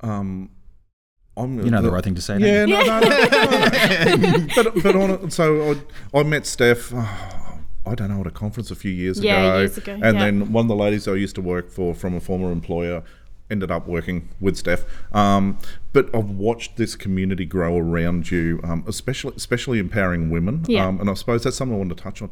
um, 0.00 0.50
I'm 1.36 1.62
You 1.62 1.70
know 1.70 1.82
the 1.82 1.90
right 1.90 2.02
thing 2.02 2.14
to 2.14 2.22
say. 2.22 2.38
Yeah, 2.38 2.64
no, 2.64 2.82
no, 2.82 3.00
no, 3.00 3.08
no, 3.08 4.16
no. 4.16 4.46
but 4.56 4.82
but 4.82 4.96
on 4.96 5.30
so 5.30 5.72
I, 6.14 6.18
I 6.18 6.22
met 6.22 6.46
Steph. 6.46 6.92
oh, 6.94 7.58
I 7.84 7.94
don't 7.94 8.08
know 8.08 8.20
at 8.20 8.26
a 8.26 8.30
conference 8.30 8.70
a 8.70 8.74
few 8.74 8.90
years 8.90 9.20
Yeah, 9.20 9.42
ago, 9.42 9.58
years 9.58 9.78
ago, 9.78 9.92
and 9.92 10.02
yeah. 10.16 10.24
then 10.24 10.52
one 10.52 10.64
of 10.64 10.68
the 10.68 10.74
ladies 10.74 11.06
I 11.06 11.14
used 11.14 11.34
to 11.34 11.42
work 11.42 11.70
for 11.70 11.94
from 11.94 12.14
a 12.14 12.20
former 12.20 12.50
employer 12.50 13.02
ended 13.50 13.70
up 13.70 13.86
working 13.86 14.28
with 14.40 14.56
Steph. 14.56 14.84
Um, 15.14 15.58
but 15.92 16.14
I've 16.14 16.30
watched 16.30 16.76
this 16.76 16.96
community 16.96 17.44
grow 17.44 17.76
around 17.78 18.30
you, 18.30 18.60
um, 18.64 18.84
especially 18.86 19.32
especially 19.36 19.78
empowering 19.78 20.30
women. 20.30 20.64
Yeah. 20.68 20.86
Um, 20.86 21.00
and 21.00 21.08
I 21.10 21.14
suppose 21.14 21.44
that's 21.44 21.56
something 21.56 21.74
I 21.74 21.78
want 21.78 21.90
to 21.96 22.02
touch 22.02 22.22
on. 22.22 22.30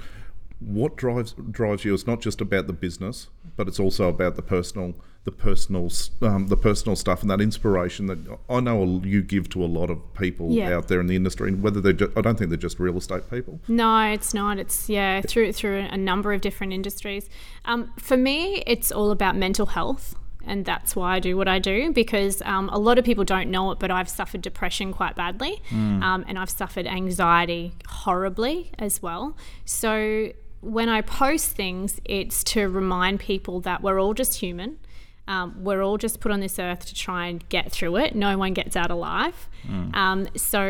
what 0.61 0.97
drives 0.97 1.35
drives 1.51 1.85
you 1.85 1.93
is 1.95 2.07
not 2.07 2.21
just 2.21 2.41
about 2.41 2.67
the 2.67 2.73
business, 2.73 3.29
but 3.57 3.69
it's 3.69 3.79
also 3.81 4.09
about 4.09 4.35
the 4.37 4.43
personal, 4.43 4.95
the 5.25 5.33
personal, 5.33 5.91
um, 6.23 6.47
the 6.49 6.57
personal 6.57 6.97
stuff 6.97 7.21
and 7.23 7.31
that 7.31 7.41
inspiration 7.41 8.07
that 8.07 8.19
I 8.49 8.61
know 8.61 9.01
you 9.05 9.21
give 9.23 9.49
to 9.51 9.63
a 9.65 9.67
lot 9.67 9.91
of 9.91 9.99
people 10.15 10.51
Yeah. 10.53 10.75
out 10.77 10.89
there 10.89 11.01
in 11.01 11.07
the 11.07 11.17
industry. 11.17 11.49
And 11.51 11.63
whether 11.63 11.81
they're, 11.81 11.93
ju- 11.93 12.13
I 12.17 12.21
don't 12.23 12.39
think 12.39 12.49
they're 12.51 12.57
just 12.57 12.79
real 12.81 12.97
estate 12.97 13.29
people. 13.31 13.61
No, 13.69 14.01
it's 14.13 14.33
not. 14.33 14.59
It's 14.59 14.89
yeah 14.89 15.21
through 15.21 15.53
through 15.53 15.87
a 15.91 15.97
number 15.99 16.33
of 16.33 16.41
different 16.41 16.73
industries. 16.73 17.29
Um, 17.67 17.93
for 17.99 18.17
me, 18.17 18.63
it's 18.67 18.91
all 18.91 19.11
about 19.11 19.37
mental 19.37 19.67
health, 19.67 20.15
and 20.47 20.65
that's 20.65 20.95
why 20.95 21.17
I 21.17 21.21
do 21.21 21.37
what 21.37 21.49
I 21.49 21.59
do 21.59 21.93
because 21.93 22.43
um, 22.43 22.69
a 22.71 22.79
lot 22.79 22.99
of 22.99 23.05
people 23.05 23.25
don't 23.25 23.51
know 23.51 23.71
it, 23.73 23.79
but 23.79 23.91
I've 23.91 24.09
suffered 24.09 24.43
depression 24.43 24.93
quite 24.93 25.15
badly, 25.15 25.63
um, 25.73 26.25
and 26.29 26.39
I've 26.39 26.51
suffered 26.51 26.87
anxiety 26.87 27.73
horribly 27.89 28.71
as 28.79 29.03
well. 29.03 29.37
So 29.65 30.33
when 30.61 30.89
I 30.89 31.03
post 31.03 31.53
things, 31.53 32.01
it's 32.05 32.43
to 32.45 32.69
remind 32.69 33.21
people 33.21 33.61
that 33.61 33.83
we're 33.83 34.01
all 34.01 34.15
just 34.15 34.41
human. 34.41 34.79
Um, 35.27 35.63
we're 35.65 35.83
all 35.83 35.97
just 35.97 36.21
put 36.21 36.31
on 36.33 36.41
this 36.41 36.59
earth 36.59 36.87
to 36.87 36.95
try 36.95 37.27
and 37.29 37.47
get 37.49 37.73
through 37.73 37.97
it. 37.97 38.15
No 38.15 38.37
one 38.37 38.53
gets 38.55 38.77
out 38.77 38.91
alive. 38.91 39.49
Um, 39.95 40.29
so 40.37 40.61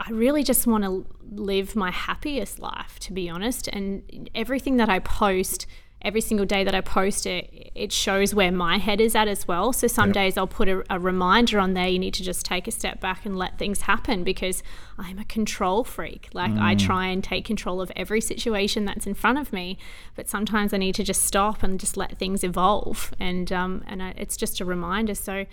I 0.00 0.10
really 0.10 0.42
just 0.42 0.66
want 0.66 0.84
to 0.84 1.06
live 1.30 1.76
my 1.76 1.90
happiest 1.90 2.58
life, 2.58 2.98
to 3.00 3.12
be 3.12 3.28
honest. 3.28 3.68
And 3.68 4.28
everything 4.34 4.78
that 4.78 4.88
I 4.88 5.00
post, 5.00 5.66
every 6.02 6.20
single 6.20 6.46
day 6.46 6.64
that 6.64 6.74
I 6.74 6.80
post 6.80 7.26
it, 7.26 7.70
it 7.74 7.92
shows 7.92 8.34
where 8.34 8.50
my 8.50 8.78
head 8.78 9.00
is 9.00 9.14
at 9.14 9.28
as 9.28 9.46
well. 9.46 9.72
So 9.72 9.86
some 9.86 10.12
days 10.12 10.36
I'll 10.36 10.46
put 10.46 10.68
a, 10.68 10.82
a 10.88 10.98
reminder 10.98 11.58
on 11.58 11.74
there. 11.74 11.88
You 11.88 11.98
need 11.98 12.14
to 12.14 12.22
just 12.22 12.44
take 12.44 12.66
a 12.66 12.70
step 12.70 13.00
back 13.00 13.26
and 13.26 13.36
let 13.36 13.58
things 13.58 13.82
happen 13.82 14.24
because 14.24 14.62
I'm 14.98 15.18
a 15.18 15.24
control 15.24 15.84
freak. 15.84 16.28
Like 16.32 16.52
I 16.52 16.74
try 16.74 17.06
and 17.08 17.22
take 17.22 17.44
control 17.44 17.80
of 17.80 17.92
every 17.96 18.20
situation 18.20 18.86
that's 18.86 19.06
in 19.06 19.14
front 19.14 19.38
of 19.38 19.52
me, 19.52 19.78
but 20.14 20.28
sometimes 20.28 20.72
I 20.72 20.78
need 20.78 20.94
to 20.94 21.04
just 21.04 21.22
stop 21.24 21.62
and 21.62 21.78
just 21.78 21.96
let 21.96 22.18
things 22.18 22.42
evolve. 22.44 23.12
And 23.20 23.52
um, 23.52 23.84
and 23.86 24.02
I, 24.02 24.14
it's 24.16 24.36
just 24.36 24.60
a 24.60 24.64
reminder. 24.64 25.14
So 25.14 25.44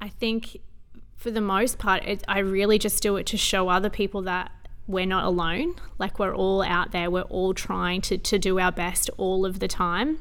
I 0.00 0.08
think 0.08 0.58
for 1.16 1.30
the 1.30 1.40
most 1.40 1.78
part, 1.78 2.04
it, 2.04 2.22
I 2.28 2.40
really 2.40 2.78
just 2.78 3.02
do 3.02 3.16
it 3.16 3.24
to 3.26 3.38
show 3.38 3.70
other 3.70 3.88
people 3.88 4.20
that 4.22 4.52
we're 4.86 5.06
not 5.06 5.24
alone. 5.24 5.74
Like 5.98 6.18
we're 6.18 6.34
all 6.34 6.62
out 6.62 6.92
there. 6.92 7.10
We're 7.10 7.22
all 7.22 7.54
trying 7.54 8.00
to, 8.02 8.18
to 8.18 8.38
do 8.38 8.58
our 8.58 8.72
best 8.72 9.10
all 9.16 9.46
of 9.46 9.60
the 9.60 9.68
time. 9.68 10.20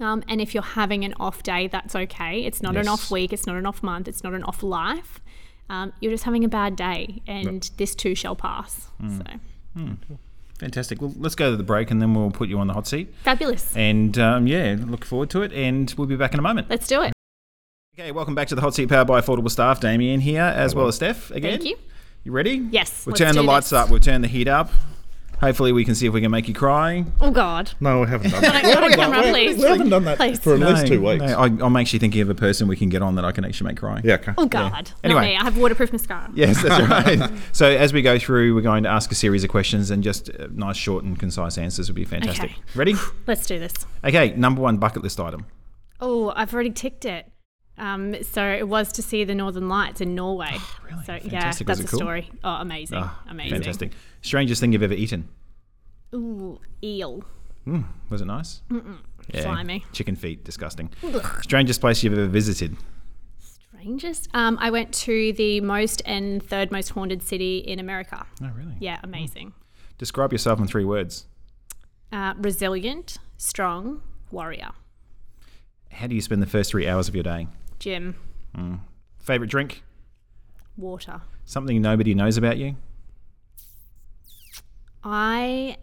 Um, 0.00 0.24
and 0.28 0.40
if 0.40 0.54
you're 0.54 0.62
having 0.62 1.04
an 1.04 1.14
off 1.20 1.42
day, 1.42 1.68
that's 1.68 1.94
okay. 1.94 2.44
It's 2.44 2.62
not 2.62 2.76
an 2.76 2.88
off 2.88 3.10
week. 3.10 3.32
It's 3.32 3.46
not 3.46 3.56
an 3.56 3.66
off 3.66 3.82
month. 3.82 4.08
It's 4.08 4.24
not 4.24 4.34
an 4.34 4.42
off 4.44 4.62
life. 4.62 5.20
Um, 5.68 5.92
you're 6.00 6.12
just 6.12 6.24
having 6.24 6.44
a 6.44 6.48
bad 6.48 6.76
day, 6.76 7.22
and 7.26 7.70
this 7.76 7.94
too 7.94 8.14
shall 8.14 8.34
pass. 8.34 8.88
So 9.00 9.24
Fantastic. 10.58 11.00
Well, 11.00 11.12
let's 11.16 11.34
go 11.34 11.50
to 11.50 11.56
the 11.56 11.62
break 11.62 11.90
and 11.90 12.00
then 12.00 12.14
we'll 12.14 12.30
put 12.30 12.48
you 12.48 12.58
on 12.60 12.68
the 12.68 12.72
hot 12.72 12.86
seat. 12.86 13.12
fabulous. 13.24 13.76
And 13.76 14.16
um, 14.18 14.46
yeah, 14.46 14.76
look 14.78 15.04
forward 15.04 15.28
to 15.30 15.42
it. 15.42 15.52
And 15.52 15.92
we'll 15.98 16.06
be 16.06 16.14
back 16.14 16.34
in 16.34 16.38
a 16.38 16.42
moment. 16.42 16.70
Let's 16.70 16.86
do 16.86 17.02
it. 17.02 17.12
Okay, 17.98 18.12
welcome 18.12 18.34
back 18.34 18.48
to 18.48 18.54
the 18.54 18.60
hot 18.60 18.74
seat 18.74 18.88
powered 18.88 19.08
by 19.08 19.20
Affordable 19.20 19.50
Staff. 19.50 19.80
Damien 19.80 20.20
here, 20.20 20.42
as 20.42 20.74
well 20.74 20.86
as 20.86 20.94
Steph 20.96 21.30
again. 21.32 21.58
Thank 21.58 21.64
you. 21.70 21.76
You 22.24 22.32
ready? 22.32 22.66
Yes, 22.70 23.04
We'll 23.04 23.12
let's 23.12 23.20
turn 23.20 23.34
the 23.34 23.42
lights 23.42 23.70
this. 23.70 23.78
up. 23.78 23.90
We'll 23.90 24.00
turn 24.00 24.22
the 24.22 24.28
heat 24.28 24.46
up. 24.48 24.70
Hopefully, 25.40 25.72
we 25.72 25.84
can 25.84 25.96
see 25.96 26.06
if 26.06 26.12
we 26.12 26.20
can 26.20 26.30
make 26.30 26.46
you 26.46 26.54
cry. 26.54 27.04
Oh 27.20 27.32
God. 27.32 27.72
No, 27.80 28.02
we 28.02 28.06
haven't 28.06 28.30
done 28.30 28.42
that. 28.42 28.62
Not 28.62 28.92
a 28.92 28.94
camera, 28.94 29.22
please. 29.22 29.56
We 29.56 29.64
haven't 29.64 29.88
done 29.88 30.04
that 30.04 30.16
Please. 30.16 30.38
for 30.38 30.54
at 30.54 30.60
least 30.60 30.86
two 30.86 31.04
weeks. 31.04 31.20
no, 31.20 31.36
I, 31.36 31.46
I'm 31.46 31.74
actually 31.76 31.98
thinking 31.98 32.20
of 32.20 32.30
a 32.30 32.34
person 32.36 32.68
we 32.68 32.76
can 32.76 32.88
get 32.90 33.02
on 33.02 33.16
that 33.16 33.24
I 33.24 33.32
can 33.32 33.44
actually 33.44 33.70
make 33.70 33.78
cry. 33.78 34.00
Yeah, 34.04 34.14
okay. 34.14 34.34
Oh 34.38 34.46
God. 34.46 34.92
Anyway. 35.02 35.20
Not 35.20 35.26
me. 35.26 35.36
I 35.36 35.42
have 35.42 35.58
waterproof 35.58 35.90
mascara. 35.90 36.30
Yes, 36.32 36.62
that's 36.62 36.88
right. 37.18 37.28
so 37.50 37.66
as 37.68 37.92
we 37.92 38.02
go 38.02 38.20
through, 38.20 38.54
we're 38.54 38.60
going 38.60 38.84
to 38.84 38.88
ask 38.88 39.10
a 39.10 39.16
series 39.16 39.42
of 39.42 39.50
questions, 39.50 39.90
and 39.90 40.04
just 40.04 40.30
uh, 40.30 40.46
nice, 40.52 40.76
short, 40.76 41.02
and 41.02 41.18
concise 41.18 41.58
answers 41.58 41.88
would 41.88 41.96
be 41.96 42.04
fantastic. 42.04 42.52
Okay. 42.52 42.60
Ready? 42.76 42.94
Let's 43.26 43.44
do 43.44 43.58
this. 43.58 43.74
Okay, 44.04 44.34
number 44.36 44.62
one 44.62 44.76
bucket 44.76 45.02
list 45.02 45.18
item. 45.18 45.46
Oh, 46.00 46.32
I've 46.36 46.54
already 46.54 46.70
ticked 46.70 47.04
it. 47.04 47.31
Um, 47.78 48.22
so 48.22 48.44
it 48.46 48.68
was 48.68 48.92
to 48.92 49.02
see 49.02 49.24
the 49.24 49.34
Northern 49.34 49.68
Lights 49.68 50.00
in 50.00 50.14
Norway. 50.14 50.56
really? 50.88 51.04
So 51.04 51.14
yeah, 51.14 51.20
Fantastic. 51.20 51.68
Was 51.68 51.78
that's 51.78 51.88
a 51.88 51.90
cool? 51.90 51.98
story. 52.00 52.30
Oh, 52.44 52.54
amazing, 52.54 52.98
Ah, 53.00 53.22
amazing. 53.28 53.52
Fantastic. 53.58 53.92
Strangest 54.20 54.60
thing 54.60 54.72
you've 54.72 54.82
ever 54.82 54.94
eaten? 54.94 55.28
Ooh, 56.14 56.60
eel. 56.84 57.24
Mm, 57.66 57.84
was 58.10 58.20
it 58.20 58.26
nice? 58.26 58.60
yeah, 59.32 59.40
Slimy. 59.42 59.84
Chicken 59.92 60.16
feet, 60.16 60.44
disgusting. 60.44 60.90
Strangest 61.42 61.80
place 61.80 62.02
you've 62.02 62.12
ever 62.12 62.26
visited? 62.26 62.76
Strangest. 63.38 64.28
Um, 64.34 64.58
I 64.60 64.70
went 64.70 64.92
to 64.94 65.32
the 65.32 65.60
most 65.60 66.02
and 66.04 66.42
third 66.42 66.70
most 66.70 66.90
haunted 66.90 67.22
city 67.22 67.58
in 67.58 67.78
America. 67.78 68.26
Oh, 68.42 68.50
really? 68.56 68.74
Yeah, 68.80 69.00
amazing. 69.02 69.54
Describe 69.98 70.32
yourself 70.32 70.60
in 70.60 70.66
three 70.66 70.84
words. 70.84 71.26
Uh, 72.12 72.34
resilient, 72.36 73.18
strong, 73.38 74.02
warrior. 74.30 74.70
How 75.90 76.06
do 76.06 76.14
you 76.14 76.20
spend 76.20 76.42
the 76.42 76.46
first 76.46 76.70
three 76.70 76.86
hours 76.86 77.08
of 77.08 77.14
your 77.14 77.24
day? 77.24 77.46
Gym, 77.82 78.14
mm. 78.56 78.78
Favorite 79.18 79.50
drink? 79.50 79.82
water. 80.76 81.20
Something 81.44 81.82
nobody 81.82 82.14
knows 82.14 82.36
about 82.36 82.56
you? 82.56 82.76
I 85.02 85.78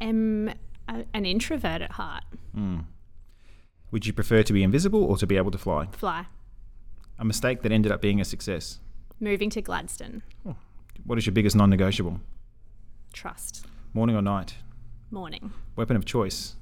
am 0.00 0.54
a, 0.88 1.04
an 1.12 1.26
introvert 1.26 1.82
at 1.82 1.92
heart. 1.92 2.24
Mm. 2.56 2.86
Would 3.90 4.06
you 4.06 4.14
prefer 4.14 4.42
to 4.42 4.52
be 4.54 4.62
invisible 4.62 5.04
or 5.04 5.18
to 5.18 5.26
be 5.26 5.36
able 5.36 5.50
to 5.50 5.58
fly? 5.58 5.88
Fly. 5.92 6.24
A 7.18 7.26
mistake 7.26 7.60
that 7.60 7.70
ended 7.72 7.92
up 7.92 8.00
being 8.00 8.22
a 8.22 8.24
success. 8.24 8.80
Moving 9.20 9.50
to 9.50 9.60
Gladstone. 9.60 10.22
Oh. 10.48 10.56
What 11.04 11.18
is 11.18 11.26
your 11.26 11.34
biggest 11.34 11.54
non 11.54 11.68
negotiable? 11.68 12.20
Trust. 13.12 13.66
Morning 13.92 14.16
or 14.16 14.22
night? 14.22 14.54
Morning. 15.10 15.52
Weapon 15.76 15.94
of 15.96 16.06
choice? 16.06 16.56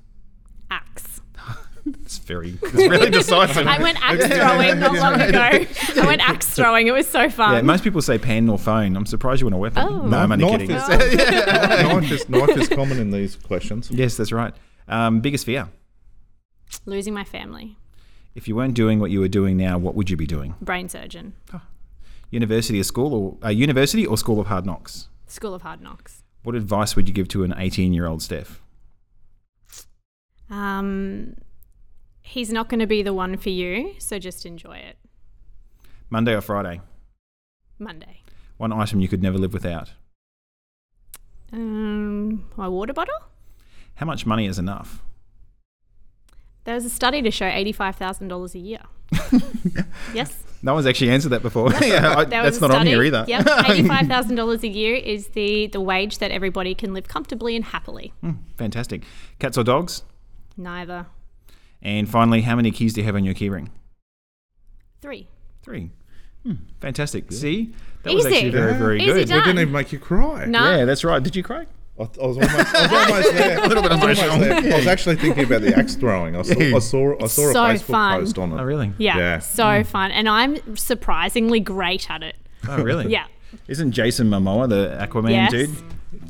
Axe. 2.41 2.53
It's 2.63 2.73
very, 2.73 2.85
it's 2.85 2.91
really 2.91 3.11
decisive. 3.19 3.67
I 3.67 3.83
went 3.83 3.99
axe 4.03 4.27
throwing 4.27 4.79
not 4.81 4.95
long 4.95 5.21
ago. 5.21 5.39
I 6.03 6.07
went 6.07 6.21
axe 6.29 6.47
throwing. 6.51 6.87
It 6.87 6.93
was 6.93 7.07
so 7.09 7.29
fun. 7.29 7.55
yeah, 7.55 7.63
most 7.63 7.85
people 7.85 8.01
say 8.03 8.19
pen 8.19 8.49
or 8.49 8.59
phone. 8.59 8.97
I'm 8.97 9.07
surprised 9.07 9.41
you 9.41 9.47
want 9.47 9.55
a 9.55 9.59
weapon. 9.59 9.83
Oh. 9.87 10.03
No, 10.07 10.19
I'm 10.19 10.33
only 10.33 10.45
Knife 10.45 10.61
kidding. 10.61 10.77
is- 10.77 10.89
knife, 10.89 12.11
is, 12.13 12.29
knife 12.29 12.57
is 12.57 12.69
common 12.69 12.99
in 12.99 13.11
these 13.11 13.37
questions. 13.37 13.91
yes, 13.91 14.17
that's 14.17 14.33
right. 14.33 14.55
Um, 14.89 15.21
biggest 15.21 15.47
fear? 15.47 15.69
Losing 16.87 17.15
my 17.15 17.25
family. 17.25 17.77
If 18.35 18.49
you 18.49 18.57
weren't 18.57 18.75
doing 18.75 18.99
what 18.99 19.11
you 19.11 19.21
were 19.21 19.29
doing 19.29 19.57
now, 19.59 19.77
what 19.79 19.95
would 19.95 20.09
you 20.09 20.17
be 20.17 20.27
doing? 20.27 20.55
Brain 20.61 20.89
surgeon. 20.89 21.35
University 22.31 22.81
or 22.81 22.85
school 22.85 23.13
or 23.43 23.47
uh, 23.47 23.51
university 23.51 24.07
or 24.07 24.17
school 24.17 24.41
of 24.41 24.47
hard 24.47 24.65
knocks? 24.65 25.09
School 25.27 25.55
of 25.55 25.63
Hard 25.63 25.81
Knocks. 25.83 26.23
What 26.43 26.55
advice 26.55 26.97
would 26.97 27.07
you 27.09 27.15
give 27.15 27.29
to 27.29 27.45
an 27.45 27.55
18 27.57 27.93
year 27.93 28.07
old 28.07 28.23
Steph? 28.23 28.61
Um, 30.51 31.37
he's 32.23 32.51
not 32.53 32.69
going 32.69 32.81
to 32.81 32.87
be 32.87 33.03
the 33.03 33.13
one 33.15 33.37
for 33.37 33.51
you, 33.51 33.95
so 33.99 34.19
just 34.19 34.47
enjoy 34.47 34.77
it. 34.77 34.97
Monday 36.11 36.35
or 36.35 36.41
Friday? 36.41 36.81
Monday. 37.79 38.21
One 38.57 38.73
item 38.73 39.01
you 39.01 39.09
could 39.09 39.23
never 39.23 39.39
live 39.39 39.53
without. 39.53 39.93
Um, 41.53 42.45
my 42.57 42.69
water 42.69 42.93
bottle. 42.93 43.15
How 43.97 44.07
much 44.07 44.25
money 44.25 44.47
is 44.47 44.59
enough? 44.59 45.03
There 46.65 46.75
was 46.75 46.85
a 46.85 46.91
study 46.91 47.21
to 47.23 47.31
show 47.31 47.47
eighty-five 47.47 47.97
thousand 47.97 48.29
dollars 48.29 48.55
a 48.55 48.59
year. 48.61 48.79
yes, 50.15 50.43
No 50.63 50.75
one's 50.75 50.87
actually 50.87 51.11
answered 51.11 51.31
that 51.31 51.43
before. 51.43 51.71
yeah, 51.83 52.15
I, 52.19 52.25
that's 52.25 52.61
not 52.61 52.71
on 52.71 52.77
study. 52.77 52.91
here 52.91 53.03
either. 53.03 53.25
Yep, 53.27 53.47
eighty-five 53.69 54.07
thousand 54.07 54.37
dollars 54.37 54.63
a 54.63 54.69
year 54.69 54.95
is 54.95 55.29
the 55.29 55.67
the 55.67 55.81
wage 55.81 56.19
that 56.19 56.31
everybody 56.31 56.75
can 56.75 56.95
live 56.95 57.09
comfortably 57.09 57.57
and 57.57 57.65
happily. 57.65 58.13
Hmm, 58.21 58.33
fantastic. 58.57 59.03
Cats 59.41 59.59
or 59.59 59.65
dogs? 59.65 60.05
Neither. 60.57 61.07
And 61.83 62.09
finally, 62.09 62.43
how 62.43 62.57
many 62.57 62.71
keys 62.71 62.93
do 62.95 63.01
you 63.01 63.07
have 63.07 63.17
on 63.17 63.25
your 63.25 63.35
keyring? 63.35 63.69
Three. 65.01 65.29
Three. 65.63 65.91
Hmm, 66.45 66.55
fantastic. 66.81 67.31
See, 67.33 67.73
that 68.03 68.15
was 68.15 68.27
actually 68.27 68.51
very, 68.51 68.75
very 68.75 69.01
Easy 69.03 69.13
good. 69.13 69.29
done. 69.29 69.39
We 69.39 69.45
didn't 69.45 69.59
even 69.61 69.73
make 69.73 69.93
you 69.93 69.99
cry. 69.99 70.45
No. 70.47 70.77
Yeah, 70.79 70.85
that's 70.85 71.05
right. 71.05 71.23
Did 71.23 71.37
you 71.37 71.43
cry? 71.43 71.67
I, 71.99 72.03
I 72.03 72.27
was 72.27 72.37
almost, 72.39 72.75
I 72.75 72.83
was 72.87 73.11
almost 73.11 73.33
there. 73.35 73.59
a 73.65 73.69
little 73.69 73.83
bit 73.83 73.93
emotional. 73.93 74.39
There. 74.39 74.55
I 74.55 74.77
was 74.77 74.87
actually 74.87 75.17
thinking 75.17 75.45
about 75.45 75.63
the 75.63 75.77
axe 75.77 75.95
throwing. 75.95 76.35
I 76.37 76.43
saw, 76.43 76.55
I 76.55 76.79
saw, 76.79 77.15
I 77.23 77.27
saw 77.27 77.51
a 77.51 77.53
so 77.53 77.65
Facebook 77.65 77.83
fun. 77.83 78.21
post 78.21 78.39
on 78.39 78.53
it. 78.53 78.61
Oh, 78.61 78.65
really? 78.65 78.93
Yeah, 78.99 79.19
Yeah. 79.19 79.39
so 79.41 79.85
fun, 79.85 80.11
and 80.11 80.29
I'm 80.29 80.77
surprisingly 80.77 81.61
great 81.61 82.11
at 82.11 82.23
it. 82.23 82.37
Oh, 82.69 82.83
really? 82.83 83.09
Yeah. 83.11 83.27
Isn't 83.69 83.93
Jason 83.93 84.29
Momoa 84.31 84.69
the 84.69 84.97
Aquaman 85.07 85.31
Yes. 85.31 85.51
dude? 85.51 85.71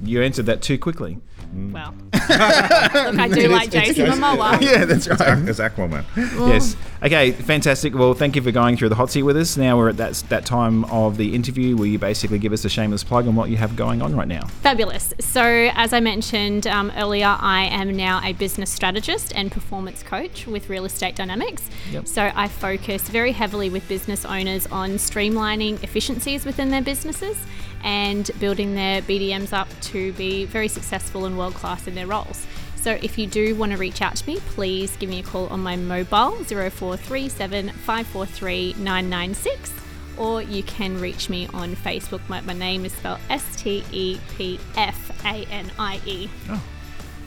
You 0.03 0.23
answered 0.23 0.47
that 0.47 0.63
too 0.63 0.79
quickly. 0.79 1.19
Well, 1.55 1.95
look, 2.13 2.23
I 2.23 3.29
do 3.33 3.49
like 3.49 3.71
Jason 3.71 4.07
Momoa. 4.07 4.61
Yeah, 4.61 4.85
that's 4.87 5.07
right. 5.09 5.21
As 5.21 5.59
Aquaman. 5.59 6.05
Yes. 6.17 6.77
Okay, 7.05 7.33
fantastic. 7.33 7.97
Well, 7.97 8.15
thank 8.15 8.37
you 8.37 8.43
for 8.43 8.53
going 8.53 8.77
through 8.77 8.91
the 8.91 8.95
hot 8.95 9.11
seat 9.11 9.25
with 9.25 9.37
us. 9.37 9.57
Now 9.57 9.77
we're 9.77 9.89
at 9.89 9.97
that 9.97 10.23
that 10.29 10.47
time 10.47 10.85
of 10.85 11.17
the 11.17 11.35
interview 11.35 11.77
where 11.77 11.89
you 11.89 11.99
basically 11.99 12.39
give 12.39 12.53
us 12.53 12.65
a 12.65 12.69
shameless 12.69 13.03
plug 13.03 13.27
on 13.27 13.35
what 13.35 13.51
you 13.51 13.57
have 13.57 13.75
going 13.75 14.01
on 14.01 14.15
right 14.15 14.29
now. 14.29 14.47
Fabulous. 14.63 15.13
So, 15.19 15.43
as 15.43 15.93
I 15.93 15.99
mentioned 15.99 16.69
um, 16.69 16.93
earlier, 16.97 17.37
I 17.41 17.65
am 17.65 17.97
now 17.97 18.21
a 18.23 18.35
business 18.35 18.71
strategist 18.71 19.35
and 19.35 19.51
performance 19.51 20.05
coach 20.05 20.47
with 20.47 20.71
Real 20.71 20.85
Estate 20.85 21.17
Dynamics. 21.17 21.69
Yep. 21.91 22.07
So, 22.07 22.31
I 22.37 22.47
focus 22.47 23.03
very 23.09 23.33
heavily 23.33 23.69
with 23.69 23.89
business 23.89 24.25
owners 24.25 24.69
on 24.69 24.91
streamlining 24.93 25.83
efficiencies 25.83 26.45
within 26.45 26.71
their 26.71 26.83
businesses 26.83 27.37
and 27.83 28.31
building 28.39 28.77
their 28.77 29.03
BDMs 29.03 29.53
up 29.53 29.69
to 29.81 30.13
be 30.13 30.45
very 30.45 30.69
successful 30.69 31.25
and 31.25 31.37
world 31.37 31.55
class 31.55 31.89
in 31.89 31.97
their 31.97 32.07
roles. 32.07 32.47
So 32.83 32.99
if 33.01 33.17
you 33.17 33.29
do 33.29 33.55
want 33.55 33.71
to 33.71 33.79
reach 33.79 34.03
out 34.03 34.17
to 34.17 34.27
me, 34.27 34.39
please 34.41 34.97
give 34.97 35.09
me 35.09 35.21
a 35.21 35.23
call 35.23 35.47
on 35.49 35.61
my 35.61 35.77
mobile 35.77 36.33
0437 36.43 37.69
543 37.71 38.75
996 38.79 39.73
or 40.19 40.43
you 40.43 40.65
can 40.65 41.01
reach 41.01 41.31
me 41.31 41.47
on 41.55 41.77
Facebook. 41.77 42.21
My, 42.29 42.41
my 42.41 42.55
name 42.55 42.85
is 42.85 42.93
spelled 42.93 43.21
S 43.31 43.45
T 43.57 43.85
E 43.93 44.19
P 44.37 44.59
F 44.77 45.25
A 45.25 45.47
N 45.47 45.71
I 45.79 46.01
E. 46.07 46.29
Oh. 46.51 46.63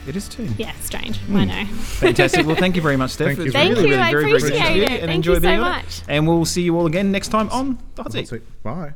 It 0.07 0.15
is 0.17 0.27
too. 0.27 0.47
Yeah, 0.57 0.73
strange. 0.81 1.17
Hmm. 1.19 1.37
I 1.37 1.45
know. 1.45 1.65
Fantastic. 1.73 2.45
Well, 2.45 2.57
thank 2.57 2.75
you 2.75 2.81
very 2.81 2.97
much, 2.97 3.11
Steph. 3.11 3.27
Thank 3.27 3.39
you 3.39 3.45
It's 3.45 3.53
Thank 3.53 3.69
really, 3.71 3.83
you. 3.85 3.89
really 3.91 4.03
I 4.03 4.11
very, 4.11 4.23
very 4.25 4.37
appreciate 4.37 4.59
good 4.59 4.73
to 4.87 4.93
it. 4.93 4.99
and 4.99 4.99
Thank 4.99 5.15
enjoy 5.15 5.31
you 5.31 5.35
so 5.37 5.41
being 5.41 5.59
on 5.61 5.67
it. 5.67 5.83
much. 5.83 6.01
And 6.09 6.27
we'll 6.27 6.45
see 6.45 6.61
you 6.63 6.77
all 6.77 6.85
again 6.85 7.11
next 7.11 7.29
time 7.29 7.49
on 7.49 7.79
the 7.95 8.03
Hot 8.03 8.11
Seat. 8.11 8.29
That's 8.29 8.33
it. 8.33 8.63
Bye. 8.63 8.93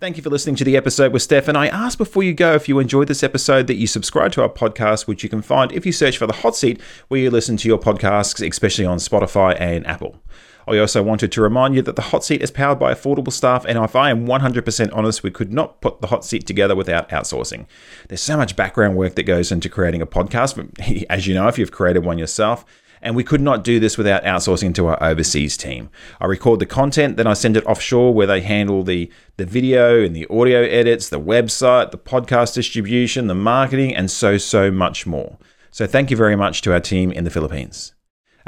Thank 0.00 0.16
you 0.16 0.24
for 0.24 0.30
listening 0.30 0.56
to 0.56 0.64
the 0.64 0.76
episode 0.76 1.12
with 1.12 1.22
Steph. 1.22 1.46
And 1.46 1.56
I 1.56 1.68
asked 1.68 1.98
before 1.98 2.24
you 2.24 2.34
go 2.34 2.54
if 2.54 2.68
you 2.68 2.80
enjoyed 2.80 3.06
this 3.06 3.22
episode 3.22 3.68
that 3.68 3.76
you 3.76 3.86
subscribe 3.86 4.32
to 4.32 4.42
our 4.42 4.48
podcast, 4.48 5.06
which 5.06 5.22
you 5.22 5.28
can 5.28 5.40
find 5.40 5.70
if 5.70 5.86
you 5.86 5.92
search 5.92 6.18
for 6.18 6.26
the 6.26 6.32
Hot 6.32 6.56
Seat, 6.56 6.80
where 7.06 7.20
you 7.20 7.30
listen 7.30 7.56
to 7.58 7.68
your 7.68 7.78
podcasts, 7.78 8.46
especially 8.46 8.84
on 8.84 8.98
Spotify 8.98 9.56
and 9.58 9.86
Apple. 9.86 10.20
I 10.66 10.78
also 10.78 11.00
wanted 11.02 11.30
to 11.32 11.42
remind 11.42 11.76
you 11.76 11.82
that 11.82 11.94
the 11.94 12.02
Hot 12.02 12.24
Seat 12.24 12.42
is 12.42 12.50
powered 12.50 12.80
by 12.80 12.92
affordable 12.92 13.32
staff, 13.32 13.64
and 13.66 13.78
if 13.78 13.94
I 13.94 14.10
am 14.10 14.26
100% 14.26 14.90
honest, 14.92 15.22
we 15.22 15.30
could 15.30 15.52
not 15.52 15.80
put 15.80 16.00
the 16.00 16.08
Hot 16.08 16.24
Seat 16.24 16.44
together 16.44 16.74
without 16.74 17.08
outsourcing. 17.10 17.66
There's 18.08 18.20
so 18.20 18.36
much 18.36 18.56
background 18.56 18.96
work 18.96 19.14
that 19.14 19.24
goes 19.24 19.52
into 19.52 19.68
creating 19.68 20.02
a 20.02 20.06
podcast, 20.06 20.56
but 20.56 21.06
as 21.10 21.26
you 21.26 21.34
know, 21.34 21.46
if 21.48 21.58
you've 21.58 21.70
created 21.70 22.04
one 22.04 22.18
yourself 22.18 22.64
and 23.04 23.14
we 23.14 23.22
could 23.22 23.40
not 23.40 23.62
do 23.62 23.78
this 23.78 23.98
without 23.98 24.24
outsourcing 24.24 24.74
to 24.74 24.86
our 24.86 25.00
overseas 25.02 25.56
team. 25.56 25.90
I 26.20 26.26
record 26.26 26.58
the 26.58 26.66
content, 26.66 27.16
then 27.16 27.26
I 27.26 27.34
send 27.34 27.56
it 27.56 27.66
offshore 27.66 28.14
where 28.14 28.26
they 28.26 28.40
handle 28.40 28.82
the, 28.82 29.12
the 29.36 29.44
video 29.44 30.02
and 30.02 30.16
the 30.16 30.26
audio 30.28 30.62
edits, 30.62 31.10
the 31.10 31.20
website, 31.20 31.90
the 31.90 31.98
podcast 31.98 32.54
distribution, 32.54 33.26
the 33.26 33.34
marketing, 33.34 33.94
and 33.94 34.10
so, 34.10 34.38
so 34.38 34.70
much 34.70 35.06
more. 35.06 35.38
So 35.70 35.86
thank 35.86 36.10
you 36.10 36.16
very 36.16 36.34
much 36.34 36.62
to 36.62 36.72
our 36.72 36.80
team 36.80 37.12
in 37.12 37.24
the 37.24 37.30
Philippines. 37.30 37.92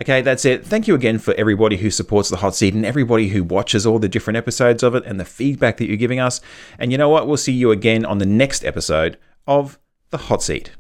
Okay, 0.01 0.23
that's 0.23 0.45
it. 0.45 0.65
Thank 0.65 0.89
you 0.89 0.95
again 0.95 1.19
for 1.19 1.35
everybody 1.35 1.77
who 1.77 1.91
supports 1.91 2.29
the 2.29 2.37
hot 2.37 2.55
seat 2.55 2.75
and 2.75 2.85
everybody 2.85 3.29
who 3.29 3.45
watches 3.45 3.87
all 3.87 3.99
the 3.99 4.09
different 4.09 4.37
episodes 4.37 4.83
of 4.83 4.95
it 4.95 5.05
and 5.07 5.21
the 5.21 5.25
feedback 5.25 5.77
that 5.77 5.87
you're 5.87 5.97
giving 5.97 6.21
us. 6.21 6.41
And 6.79 6.93
you 6.93 6.99
know 6.99 7.09
what? 7.09 7.27
We'll 7.27 7.37
see 7.37 7.53
you 7.53 7.71
again 7.71 8.05
on 8.05 8.19
the 8.19 8.27
next 8.27 8.65
episode 8.65 9.19
of 9.47 9.79
the 10.11 10.19
hot 10.19 10.43
seat. 10.43 10.73